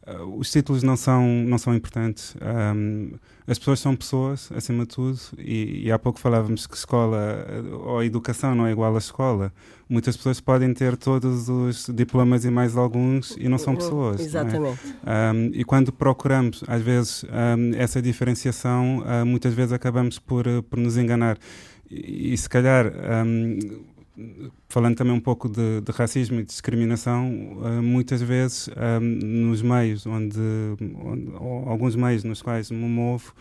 [0.08, 2.36] uh, os títulos não são, não são importantes.
[2.42, 3.12] Um,
[3.48, 7.46] as pessoas são pessoas, acima de tudo, e, e, há pouco falávamos que escola
[7.84, 9.52] ou educação não é igual à escola.
[9.90, 14.22] Muitas pessoas podem ter todos os diplomas e mais alguns e não são pessoas.
[14.22, 14.80] Exatamente.
[15.06, 15.32] É?
[15.34, 20.80] Um, e quando procuramos, às vezes, um, essa diferenciação, uh, muitas vezes acabamos por, por
[20.80, 21.38] nos enganar.
[21.90, 22.86] E, e se calhar
[24.70, 30.06] falando também um pouco de, de racismo e discriminação, uh, muitas vezes ah, nos meios
[30.06, 30.40] onde,
[31.04, 31.32] onde
[31.68, 33.34] alguns meios nos quais me movo,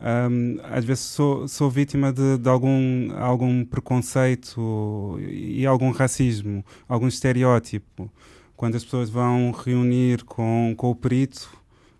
[0.00, 7.08] um, às vezes sou, sou vítima de, de, algum, algum preconceito e algum racismo, algum
[7.08, 8.10] estereótipo.
[8.56, 11.50] Quando as pessoas vão reunir com, com o perito,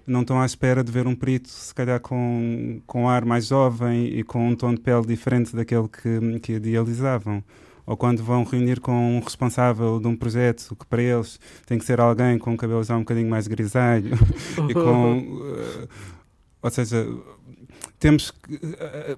[0.07, 4.07] não estão à espera de ver um perito, se calhar com, com ar mais jovem
[4.07, 7.43] e com um tom de pele diferente daquele que, que idealizavam
[7.89, 11.87] ou quando vão reunir com um responsável de um projeto que para eles tem que
[11.87, 14.15] ser alguém com cabelo já um bocadinho mais grisalho
[14.69, 15.19] e com.
[15.21, 15.89] Uh,
[16.61, 17.07] ou seja,
[17.99, 18.61] temos que,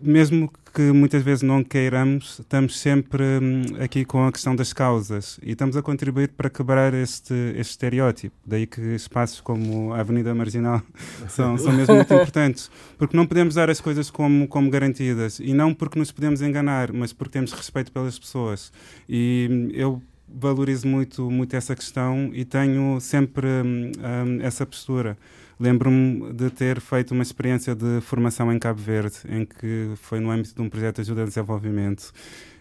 [0.01, 5.38] mesmo que muitas vezes não queiramos, estamos sempre hum, aqui com a questão das causas
[5.42, 8.35] e estamos a contribuir para quebrar este, este estereótipo.
[8.46, 10.81] Daí que espaços como a Avenida Marginal
[11.29, 15.53] são, são mesmo muito importantes, porque não podemos dar as coisas como, como garantidas e
[15.53, 18.73] não porque nos podemos enganar, mas porque temos respeito pelas pessoas.
[19.09, 25.18] E hum, eu valorizo muito, muito essa questão e tenho sempre hum, hum essa postura.
[25.61, 30.31] Lembro-me de ter feito uma experiência de formação em Cabo Verde, em que foi no
[30.31, 32.11] âmbito de um projeto de ajuda ao desenvolvimento.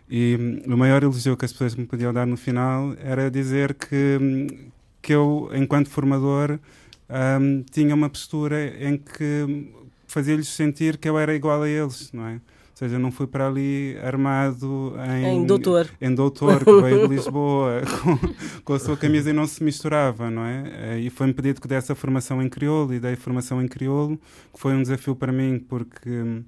[0.10, 3.74] E hum, o maior elogio que as pessoas me podiam dar no final era dizer
[3.74, 4.48] que, hum,
[5.02, 6.60] que eu, enquanto formador,
[7.10, 9.72] um, tinha uma postura em que
[10.06, 12.42] fazia-lhes sentir que eu era igual a eles, não é?
[12.80, 17.82] Seja, não fui para ali armado em, em doutor, em doutor que veio de Lisboa
[18.02, 18.18] com,
[18.63, 20.63] com, a sua camisa e não se misturava, não é?
[20.74, 24.18] Eh, e foi-me pedido que desse a formação em crioulo e dei formação em crioulo,
[24.54, 26.44] que foi um desafio para mim porque hum,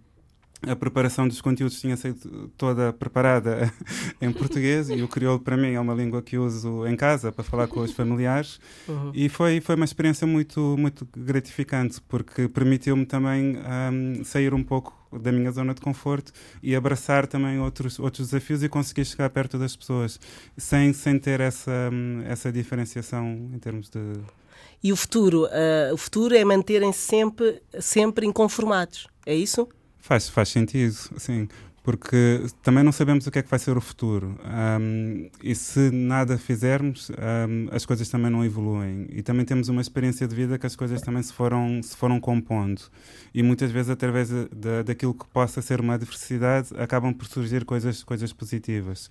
[0.66, 3.72] a preparação dos conteúdos tinha sido toda preparada
[4.22, 7.44] em português e o crioulo para mim é uma língua que uso em casa para
[7.44, 9.12] falar com os familiares uhum.
[9.14, 15.01] e foi foi uma experiência muito muito gratificante porque permitiu-me também um, sair um pouco
[15.20, 19.58] da minha zona de conforto e abraçar também outros outros desafios e conseguir chegar perto
[19.58, 20.20] das pessoas
[20.58, 21.92] sem sem ter essa
[22.26, 24.00] essa diferenciação em termos de
[24.84, 25.46] e o futuro?
[25.46, 29.08] Uh, o futuro é manterem -se sempre sempre inconformados.
[29.26, 29.68] É isso?
[30.00, 31.48] Faz, faz sentido, sim.
[31.84, 34.36] Porque também não sabemos o que é que vai ser o futuro.
[34.80, 39.08] Um, e se nada fizermos, um, as coisas também não evoluem.
[39.10, 42.20] E também temos uma experiência de vida que as coisas também se foram, se foram
[42.20, 42.82] compondo.
[43.34, 48.04] E muitas vezes, através de, daquilo que possa ser uma adversidade, acabam por surgir coisas,
[48.04, 49.10] coisas positivas.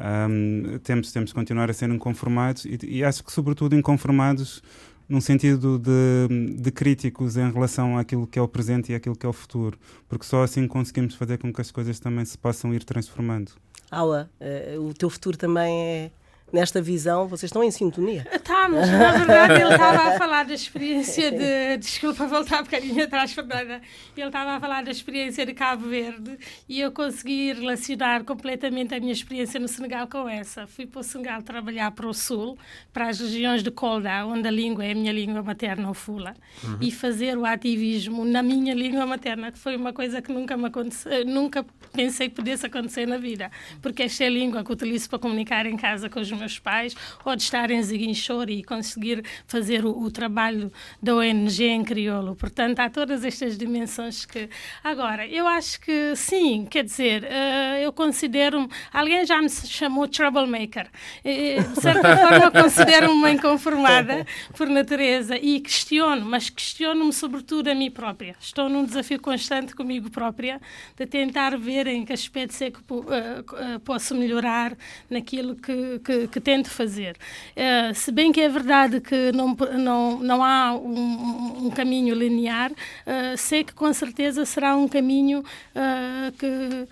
[0.00, 4.62] Um, temos, temos de continuar a ser inconformados e, e acho que, sobretudo, inconformados
[5.08, 9.24] num sentido de, de, críticos em relação àquilo que é o presente e àquilo que
[9.24, 12.74] é o futuro, porque só assim conseguimos fazer com que as coisas também se possam
[12.74, 13.52] ir transformando.
[13.90, 16.10] Aula, uh, o teu futuro também é
[16.52, 18.26] nesta visão, vocês estão em sintonia.
[18.32, 21.76] Estamos, na verdade ele estava a falar da experiência de.
[21.78, 23.80] Desculpa voltar um bocadinho atrás, Fernanda.
[24.16, 29.00] Ele estava a falar da experiência de Cabo Verde e eu consegui relacionar completamente a
[29.00, 30.66] minha experiência no Senegal com essa.
[30.66, 32.58] Fui para o Senegal trabalhar para o Sul,
[32.92, 36.34] para as regiões de Kolda, onde a língua é a minha língua materna, o Fula,
[36.64, 36.78] uhum.
[36.80, 40.66] e fazer o ativismo na minha língua materna, que foi uma coisa que nunca me
[40.66, 45.08] aconteceu, nunca pensei que pudesse acontecer na vida, porque esta é a língua que utilizo
[45.08, 49.24] para comunicar em casa com os meus pais, ou de estar em Ziguinchor e conseguir
[49.46, 50.72] fazer o, o, trabalho
[51.02, 52.34] da ONG em crioulo.
[52.34, 54.48] Portanto, há todas estas dimensões que.
[54.82, 58.68] Agora, eu acho que sim, quer dizer, uh, eu considero.
[58.92, 60.88] Alguém já me chamou troublemaker.
[61.24, 67.90] de certa forma, considero-me uma inconformada por natureza e questiono, mas questiono-me sobretudo a mim
[67.90, 68.36] própria.
[68.40, 70.60] Estou num desafio constante comigo própria
[70.96, 74.76] de tentar ver em que aspectos é que uh, posso melhorar
[75.08, 77.16] naquilo que, que, que tento fazer.
[77.56, 82.70] Uh, se bem que é verdade que não, não, não há um, um caminho linear,
[82.70, 86.88] uh, sei que com certeza será um caminho uh, que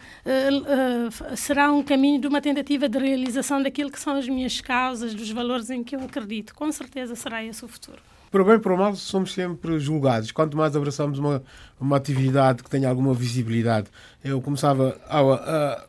[1.37, 5.31] será um caminho de uma tentativa de realização daquilo que são as minhas causas, dos
[5.31, 6.55] valores em que eu acredito.
[6.55, 8.16] Com certeza será esse o futuro.
[8.37, 10.31] Para bem para o mal, somos sempre julgados.
[10.31, 11.43] Quanto mais abraçamos uma,
[11.81, 13.87] uma atividade que tenha alguma visibilidade.
[14.23, 15.21] Eu começava a.
[15.21, 15.87] a,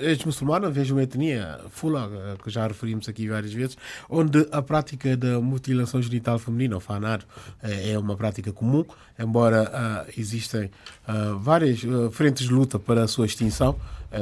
[0.00, 2.10] és muçulmana, vejo uma etnia, Fula,
[2.42, 3.76] que já referimos aqui várias vezes,
[4.08, 7.20] onde a prática da mutilação genital feminina, o fanar,
[7.62, 8.82] é, é uma prática comum,
[9.18, 10.70] embora uh, existem
[11.06, 13.76] uh, várias uh, frentes de luta para a sua extinção.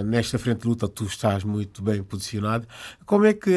[0.05, 2.67] Nesta frente de luta, tu estás muito bem posicionado.
[3.07, 3.51] Como é que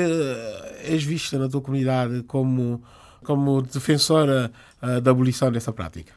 [0.83, 2.81] és vista na tua comunidade como
[3.23, 6.13] como defensora uh, da abolição dessa prática?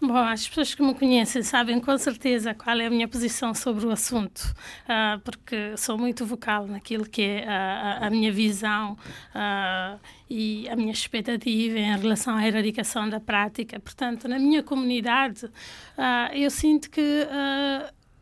[0.00, 3.84] Bom, as pessoas que me conhecem sabem com certeza qual é a minha posição sobre
[3.84, 4.40] o assunto,
[4.84, 8.92] uh, porque sou muito vocal naquilo que é a, a minha visão
[9.34, 9.98] uh,
[10.30, 13.80] e a minha expectativa em relação à erradicação da prática.
[13.80, 17.26] Portanto, na minha comunidade, uh, eu sinto que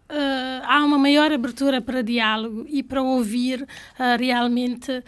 [0.08, 3.66] Uh, há uma maior abertura para diálogo e para ouvir uh,
[4.16, 5.02] realmente uh,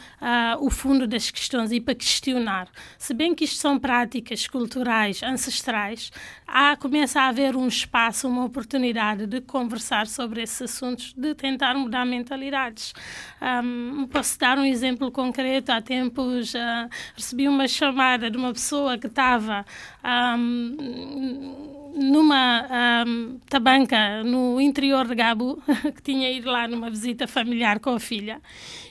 [0.58, 2.68] o fundo das questões e para questionar.
[2.98, 6.10] Se bem que isto são práticas culturais ancestrais,
[6.44, 11.74] há, começa a haver um espaço, uma oportunidade de conversar sobre esses assuntos, de tentar
[11.74, 12.92] mudar mentalidades.
[13.40, 15.70] Um, posso dar um exemplo concreto.
[15.70, 16.52] Há tempos
[17.14, 19.64] recebi uma chamada de uma pessoa que estava.
[20.04, 25.60] Um, numa um, tabanca no interior de Gabo,
[25.96, 28.40] que tinha ido lá numa visita familiar com a filha,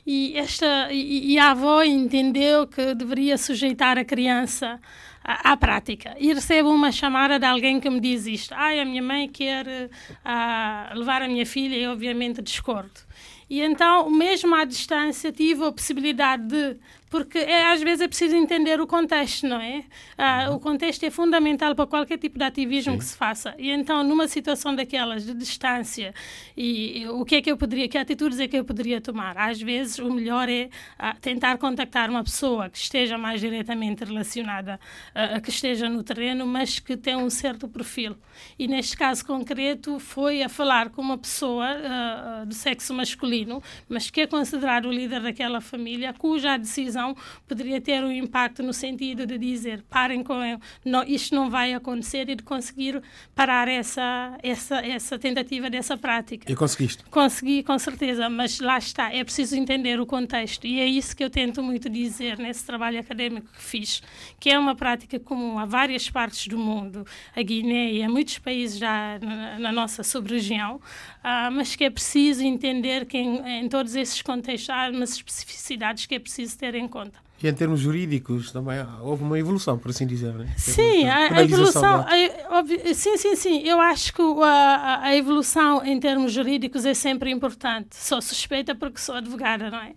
[0.06, 4.80] e, esta, e, e a avó entendeu que deveria sujeitar a criança
[5.24, 6.16] à, à, prática.
[6.20, 9.66] E recebo uma chamada de alguém que me diz isto: Ai, a minha mãe quer
[9.66, 13.08] uh, levar a minha filha e, obviamente, discordo.
[13.50, 16.78] E então, mesmo à distância, tive a possibilidade de
[17.10, 19.84] porque é, às vezes é preciso entender o contexto, não é?
[20.18, 23.00] Ah, o contexto é fundamental para qualquer tipo de ativismo Sim.
[23.00, 23.56] que se faça.
[23.58, 26.14] E então, numa situação daquelas de distância,
[26.56, 29.38] e, e, o que é que eu poderia, que atitudes é que eu poderia tomar?
[29.38, 34.80] Às vezes, o melhor é ah, tentar contactar uma pessoa que esteja mais diretamente relacionada,
[35.16, 38.18] ah, que esteja no terreno, mas que tenha um certo perfil.
[38.60, 44.10] E neste caso concreto, foi a falar com uma pessoa ah, do sexo masculino, mas
[44.10, 47.16] que é considerado o líder daquela família, cuja decisão decisão
[47.48, 50.38] poderia ter um impacto no sentido de dizer parem com
[50.84, 53.02] não, isto não vai acontecer e de conseguir
[53.36, 56.52] parar essa, essa, essa tentativa dessa prática.
[56.52, 57.04] E conseguiste?
[57.06, 61.24] Consegui, com certeza, mas lá está, é preciso entender o contexto e é isso que
[61.24, 64.02] eu tento muito dizer nesse trabalho académico que fiz,
[64.40, 67.06] que é uma prática comum a várias partes do mundo,
[67.36, 70.82] a Guiné e a muitos países já na, na nossa sub-região,
[71.28, 76.06] uh, mas que é preciso entender que em, em todos esses contextos há umas especificidades
[76.06, 77.28] que é preciso ter em conta.
[77.42, 80.52] E em termos jurídicos também houve uma evolução, por assim dizer, né?
[80.58, 82.02] Sim, a, a evolução.
[82.02, 83.62] A, sim, sim, sim.
[83.62, 87.96] Eu acho que a, a, evolução em termos jurídicos é sempre importante.
[87.96, 89.94] Sou suspeita porque sou advogada, não é?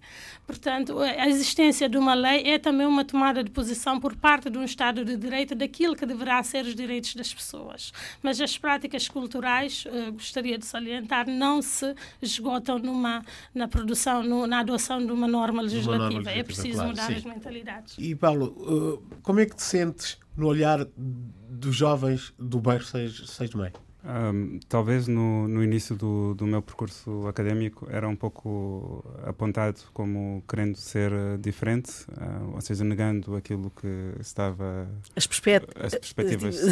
[0.50, 4.58] Portanto, a existência de uma lei é também uma tomada de posição por parte de
[4.58, 7.92] um Estado de Direito daquilo que deverá ser os direitos das pessoas.
[8.20, 14.44] Mas as práticas culturais, uh, gostaria de salientar, não se esgotam numa, na produção, no,
[14.44, 16.06] na adoção de uma norma legislativa.
[16.06, 17.14] Uma norma legislativa é preciso claro, mudar sim.
[17.14, 17.94] as mentalidades.
[17.96, 23.30] E, Paulo, uh, como é que te sentes no olhar dos jovens do bairro 6,
[23.30, 23.89] 6 de Maio?
[24.02, 30.42] Um, talvez no, no início do, do meu percurso académico era um pouco apontado como
[30.48, 34.88] querendo ser uh, diferente, uh, ou seja, negando aquilo que estava.
[35.14, 35.66] As, perspet...
[35.78, 36.60] as perspectivas.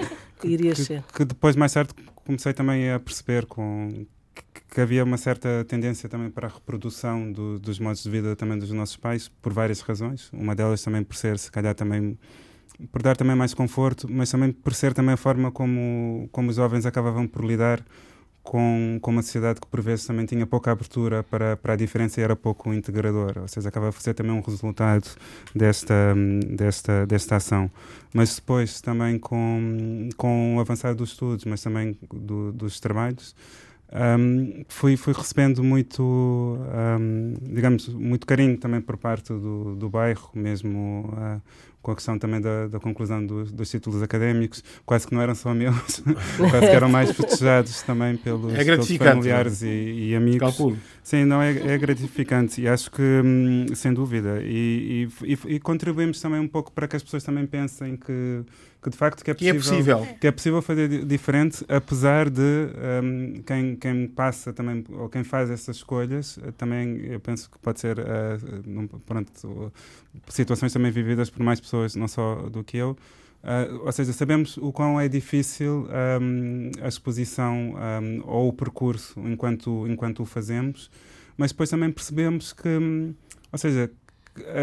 [0.40, 1.02] que, irias ser.
[1.14, 4.06] Que depois, mais tarde, comecei também a perceber com,
[4.68, 8.58] que havia uma certa tendência também para a reprodução do, dos modos de vida também
[8.58, 10.28] dos nossos pais, por várias razões.
[10.32, 12.18] Uma delas também por ser, se calhar, também
[12.90, 16.56] por dar também mais conforto, mas também por ser também a forma como, como os
[16.56, 17.84] jovens acabavam por lidar
[18.44, 22.20] com, com uma sociedade que por vezes também tinha pouca abertura para, para a diferença
[22.20, 25.08] e era pouco integradora, ou seja, acaba por ser também um resultado
[25.54, 26.14] desta,
[26.46, 27.70] desta, desta ação.
[28.12, 33.34] Mas depois também com, com o avançar dos estudos, mas também do, dos trabalhos,
[33.94, 40.30] um, fui, fui recebendo muito, um, digamos, muito carinho também por parte do, do bairro,
[40.34, 41.40] mesmo uh,
[41.84, 45.34] com a questão também da, da conclusão dos, dos, títulos académicos, quase que não eram
[45.34, 46.00] só meus,
[46.50, 50.40] quase que eram mais festejados também pelos, é pelos familiares e, e, amigos.
[50.40, 50.78] Calculo.
[51.02, 56.18] Sim, não, é, é gratificante e acho que, hum, sem dúvida, e, e, e, contribuímos
[56.18, 58.42] também um pouco para que as pessoas também pensem que,
[58.82, 60.18] que de facto que é, que é possível, é possível.
[60.18, 62.40] Que é possível fazer diferente, apesar de
[63.02, 67.80] um, quem, quem passa também, ou quem faz essas escolhas, também eu penso que pode
[67.80, 69.70] ser, uh, pronto,
[70.28, 72.96] situações também vividas por mais pessoas, não só do que eu,
[73.44, 75.86] Uh, ou seja, sabemos o quão é difícil
[76.18, 80.90] um, a exposição um, ou o percurso enquanto, enquanto o fazemos,
[81.36, 83.14] mas depois também percebemos que, um,
[83.52, 83.90] ou seja,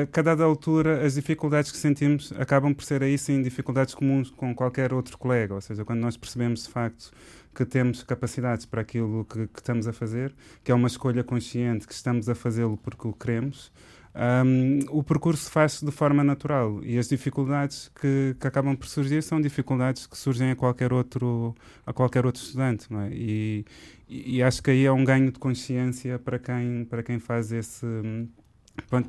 [0.02, 4.54] a cada altura as dificuldades que sentimos acabam por ser aí sim dificuldades comuns com
[4.56, 7.12] qualquer outro colega, ou seja, quando nós percebemos de facto
[7.54, 10.34] que temos capacidades para aquilo que, que estamos a fazer,
[10.64, 13.72] que é uma escolha consciente, que estamos a fazê-lo porque o queremos,
[14.14, 19.24] um, o percurso faz-se de forma natural e as dificuldades que, que, acabam por surgir
[19.24, 21.56] são dificuldades que surgem a qualquer outro,
[21.86, 22.88] a qualquer outro estudante.
[22.94, 23.10] É?
[23.14, 23.66] E,
[24.10, 27.86] e, acho que aí é um ganho de consciência para quem, para quem, faz, esse,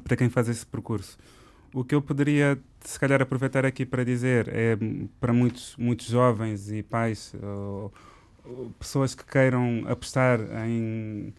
[0.05, 1.18] para quem faz esse percurso.
[1.74, 4.76] O que eu poderia, se calhar, aproveitar aqui para dizer é
[5.18, 7.92] para muitos, muitos jovens e pais, ou,
[8.44, 10.38] ou pessoas que queiram apostar
[10.68, 11.34] em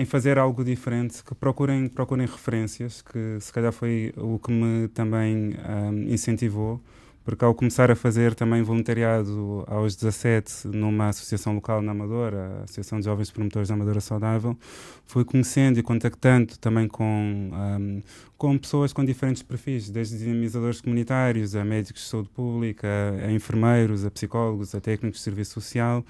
[0.00, 4.88] em fazer algo diferente, que procurem, procurem referências, que se calhar foi o que me
[4.88, 6.80] também um, incentivou,
[7.22, 12.64] porque ao começar a fazer também voluntariado aos 17 numa associação local na Amadora, a
[12.64, 14.56] Associação de Jovens Promotores da Amadora Saudável,
[15.04, 18.02] fui conhecendo e contactando também com, um,
[18.38, 22.88] com pessoas com diferentes perfis, desde dinamizadores comunitários, a médicos de saúde pública,
[23.22, 26.02] a, enfermeiros, a psicólogos, a técnicos de serviço social,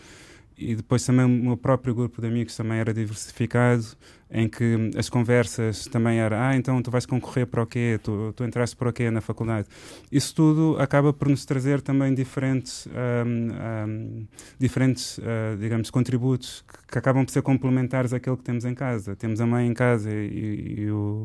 [0.61, 3.85] e depois também o meu próprio grupo de amigos também era diversificado,
[4.31, 7.99] em que as conversas também era, ah, então tu vais concorrer para o quê?
[8.03, 9.67] Tu, tu entraste para o quê na faculdade?
[10.13, 14.27] Isso tudo acaba por nos trazer também diferentes, um, um,
[14.59, 19.17] diferentes uh, digamos, contributos que, que, acabam por ser complementares àquele que temos em casa.
[19.17, 21.25] Temos a mãe em casa e, e o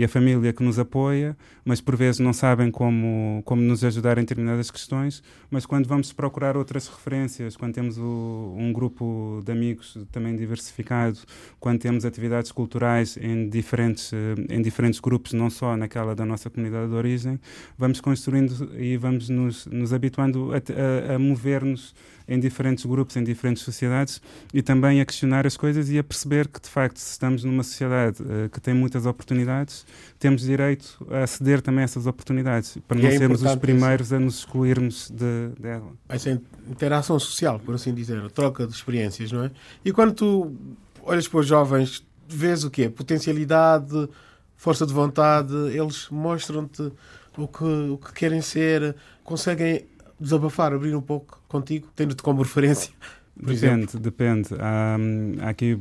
[0.00, 4.16] e a família que nos apoia, mas por vezes não sabem como, como nos ajudar
[4.16, 9.52] em determinadas questões, mas quando vamos procurar outras referências, quando temos o, um grupo de
[9.52, 11.18] amigos também diversificado,
[11.58, 16.48] quando temos atividades culturais em diferentes, eh, em diferentes grupos, não só naquela da nossa
[16.48, 17.38] comunidade de origem,
[17.76, 21.94] vamos construindo e vamos nos, nos habituando a, a, a mover-nos
[22.30, 24.22] em diferentes grupos, em diferentes sociedades
[24.54, 27.64] e também a questionar as coisas e a perceber que, de facto, se estamos numa
[27.64, 29.84] sociedade uh, que tem muitas oportunidades,
[30.16, 34.06] temos direito a aceder também a essas oportunidades, para e não é sermos os primeiros
[34.06, 34.14] isso.
[34.14, 35.92] a nos excluirmos de, dela.
[36.08, 39.50] Essa interação social, por assim dizer, a troca de experiências, não é?
[39.84, 40.54] E quando tu
[41.02, 42.88] olhas para os jovens, vês o quê?
[42.88, 44.08] Potencialidade,
[44.56, 46.92] força de vontade, eles mostram-te
[47.36, 49.84] o que, o que querem ser, conseguem
[50.20, 52.92] desabafar, abrir um pouco contigo, tendo-te como referência?
[53.42, 54.48] Depende, depende.
[54.58, 54.98] Há,
[55.48, 55.80] aqui,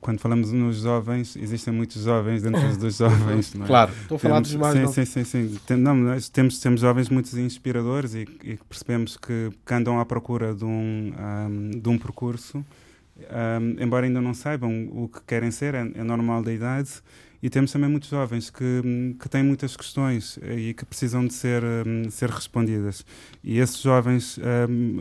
[0.00, 3.52] quando falamos nos jovens, existem muitos jovens dentro dos jovens.
[3.54, 3.66] Não é?
[3.66, 5.76] Claro, estou a falar dos mais sim, sim, sim, sim.
[5.76, 10.54] Não, nós temos, temos jovens muito inspiradores e, e percebemos que, que, andam à procura
[10.54, 15.74] de um, um de um percurso, um, embora ainda não saibam o que querem ser,
[15.74, 16.90] é, é normal da idade,
[17.44, 21.62] E temos também muitos jovens que, que têm muitas questões e que precisam de ser,
[22.10, 23.04] ser respondidas.
[23.42, 24.40] E esses jovens,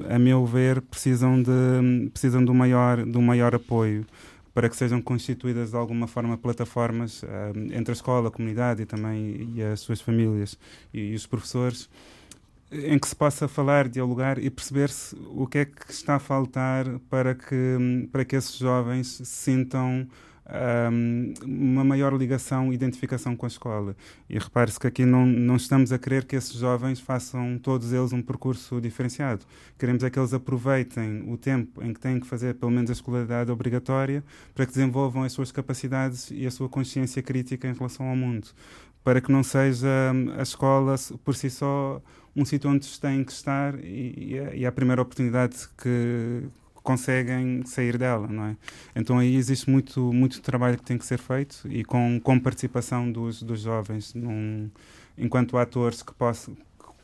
[0.10, 4.06] a meu ver, precisam de, precisam de, um, maior, de um maior apoio
[4.54, 7.24] para que sejam constituídas de alguma forma plataformas
[7.72, 10.60] entre a escola, a comunidade e também e as suas famílias
[10.94, 11.90] e, e os professores
[12.74, 17.00] em que se possa falar, dialogar e perceber-se o que é que está a faltar
[17.10, 20.10] para que, para que esses jovens se sintam
[20.92, 23.96] um, uma maior ligação e identificação com a escola.
[24.30, 28.14] E repare-se que aqui não, não estamos a querer que esses jovens façam todos eles
[28.14, 29.46] um percurso diferenciado.
[29.78, 32.94] Queremos é que eles aproveitem o tempo em que têm que fazer pelo menos a
[32.94, 34.24] escolaridade obrigatória
[34.54, 38.48] para que desenvolvam as suas capacidades e a sua consciência crítica em relação ao mundo.
[39.04, 39.88] Para que não seja
[40.38, 42.02] a escola por si só
[42.36, 46.44] um sítio onde têm que estar e, e, a, primeira oportunidade que
[46.84, 48.58] conseguem sair dela, não é?
[48.96, 53.12] Então aí existe muito muito trabalho que tem que ser feito e com, com participação
[53.12, 54.70] dos, dos jovens num,
[55.18, 56.56] enquanto atores que possam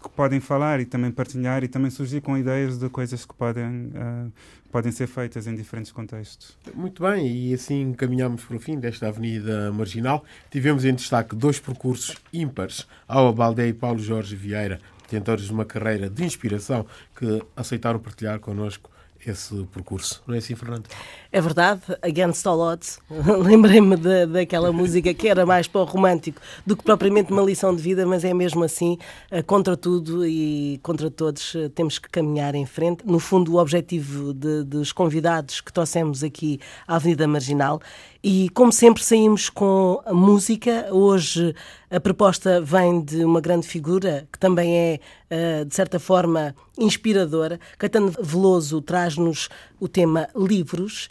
[0.01, 3.87] que podem falar e também partilhar e também surgir com ideias de coisas que podem,
[3.87, 4.31] uh,
[4.71, 6.57] podem ser feitas em diferentes contextos.
[6.73, 10.23] Muito bem, e assim caminhamos para o fim desta Avenida Marginal.
[10.49, 15.65] Tivemos em destaque dois percursos ímpares, Aua Baldé e Paulo Jorge Vieira, detentores de uma
[15.65, 16.85] carreira de inspiração
[17.17, 18.89] que aceitaram partilhar connosco
[19.25, 20.23] esse percurso.
[20.25, 20.85] Não é assim, Fernando?
[21.31, 22.99] É verdade, Against All Odds.
[23.43, 23.95] Lembrei-me
[24.27, 28.05] daquela música que era mais para o romântico do que propriamente uma lição de vida,
[28.05, 28.97] mas é mesmo assim,
[29.29, 33.05] eh, contra tudo e contra todos, eh, temos que caminhar em frente.
[33.05, 37.81] No fundo, o objetivo de, dos convidados que trouxemos aqui à Avenida Marginal
[38.23, 40.87] e, como sempre, saímos com a música.
[40.91, 41.55] Hoje
[41.89, 44.99] a proposta vem de uma grande figura que também é,
[45.29, 47.59] eh, de certa forma, inspiradora.
[47.77, 49.49] Caetano Veloso traz-nos
[49.79, 51.09] o tema livros.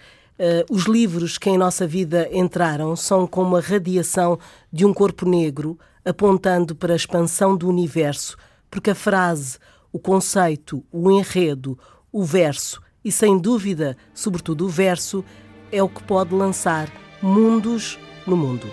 [0.70, 4.38] Os livros que em nossa vida entraram são como a radiação
[4.72, 8.36] de um corpo negro apontando para a expansão do universo,
[8.70, 9.58] porque a frase,
[9.92, 11.76] o conceito, o enredo,
[12.12, 15.24] o verso e, sem dúvida, sobretudo o verso,
[15.70, 16.88] é o que pode lançar
[17.22, 18.66] mundos no mundo.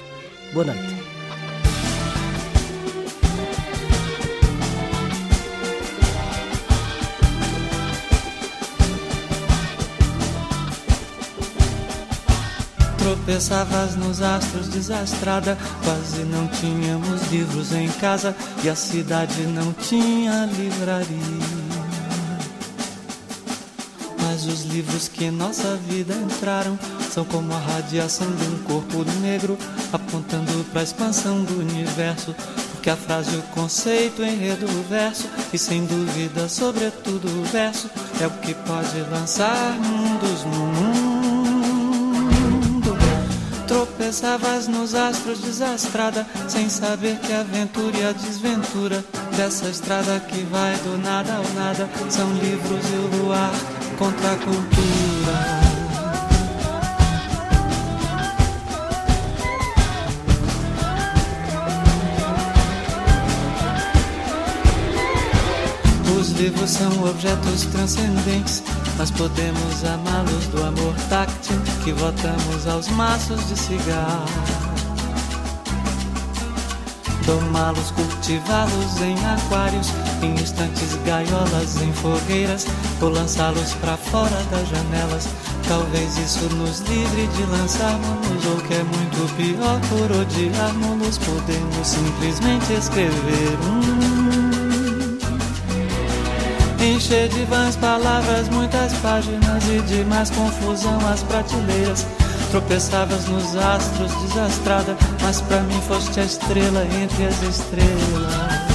[0.53, 1.05] Boa noite.
[12.97, 20.45] Tropeçavas nos astros desastrada, quase não tínhamos livros em casa e a cidade não tinha
[20.45, 21.74] livraria.
[24.35, 26.77] Mas os livros que em nossa vida entraram
[27.09, 29.57] são como a radiação de um corpo negro
[29.93, 32.35] apontando para a expansão do universo.
[32.73, 37.89] Porque a frase, o conceito, o enredo, o verso e sem dúvida, sobretudo o verso
[38.19, 41.95] é o que pode lançar mundos no mundo.
[43.65, 49.01] Tropeçavas nos astros desastrada, sem saber que a aventura e a desventura
[49.37, 54.35] dessa estrada que vai do nada ao nada são livros e o luar contra a
[54.35, 55.55] cultura.
[66.19, 68.63] Os livros são objetos transcendentes,
[68.97, 74.74] mas podemos amá-los do amor táctil que votamos aos maços de cigarro
[77.25, 82.65] domá-los, cultivá-los em aquários, em instantes gaiolas, em fogueiras,
[83.01, 85.27] ou lançá-los para fora das janelas.
[85.67, 92.73] Talvez isso nos livre de lançarmos, ou que é muito pior, por odiarmos, podemos simplesmente
[92.73, 94.15] escrever um.
[96.85, 102.05] Encher de vãs palavras, muitas páginas e de mais confusão as prateleiras
[102.55, 108.74] Tropeçavas nos astros, desastrada, mas para mim foste a estrela entre as estrelas.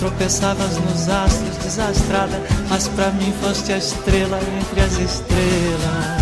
[0.00, 2.40] Tropeçavas nos astros, desastrada,
[2.70, 6.19] mas pra mim foste a estrela entre as estrelas.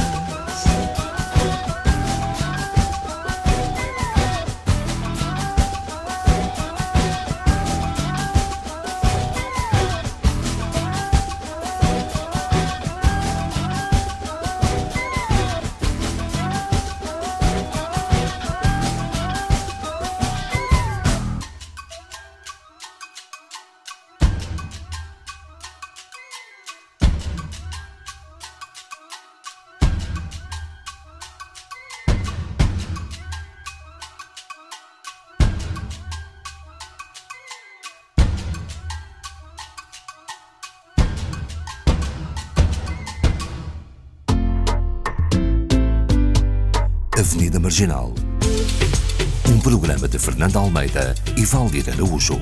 [47.78, 48.12] Marginal.
[49.48, 52.36] Um programa de Fernando Almeida e Valdir Araújo.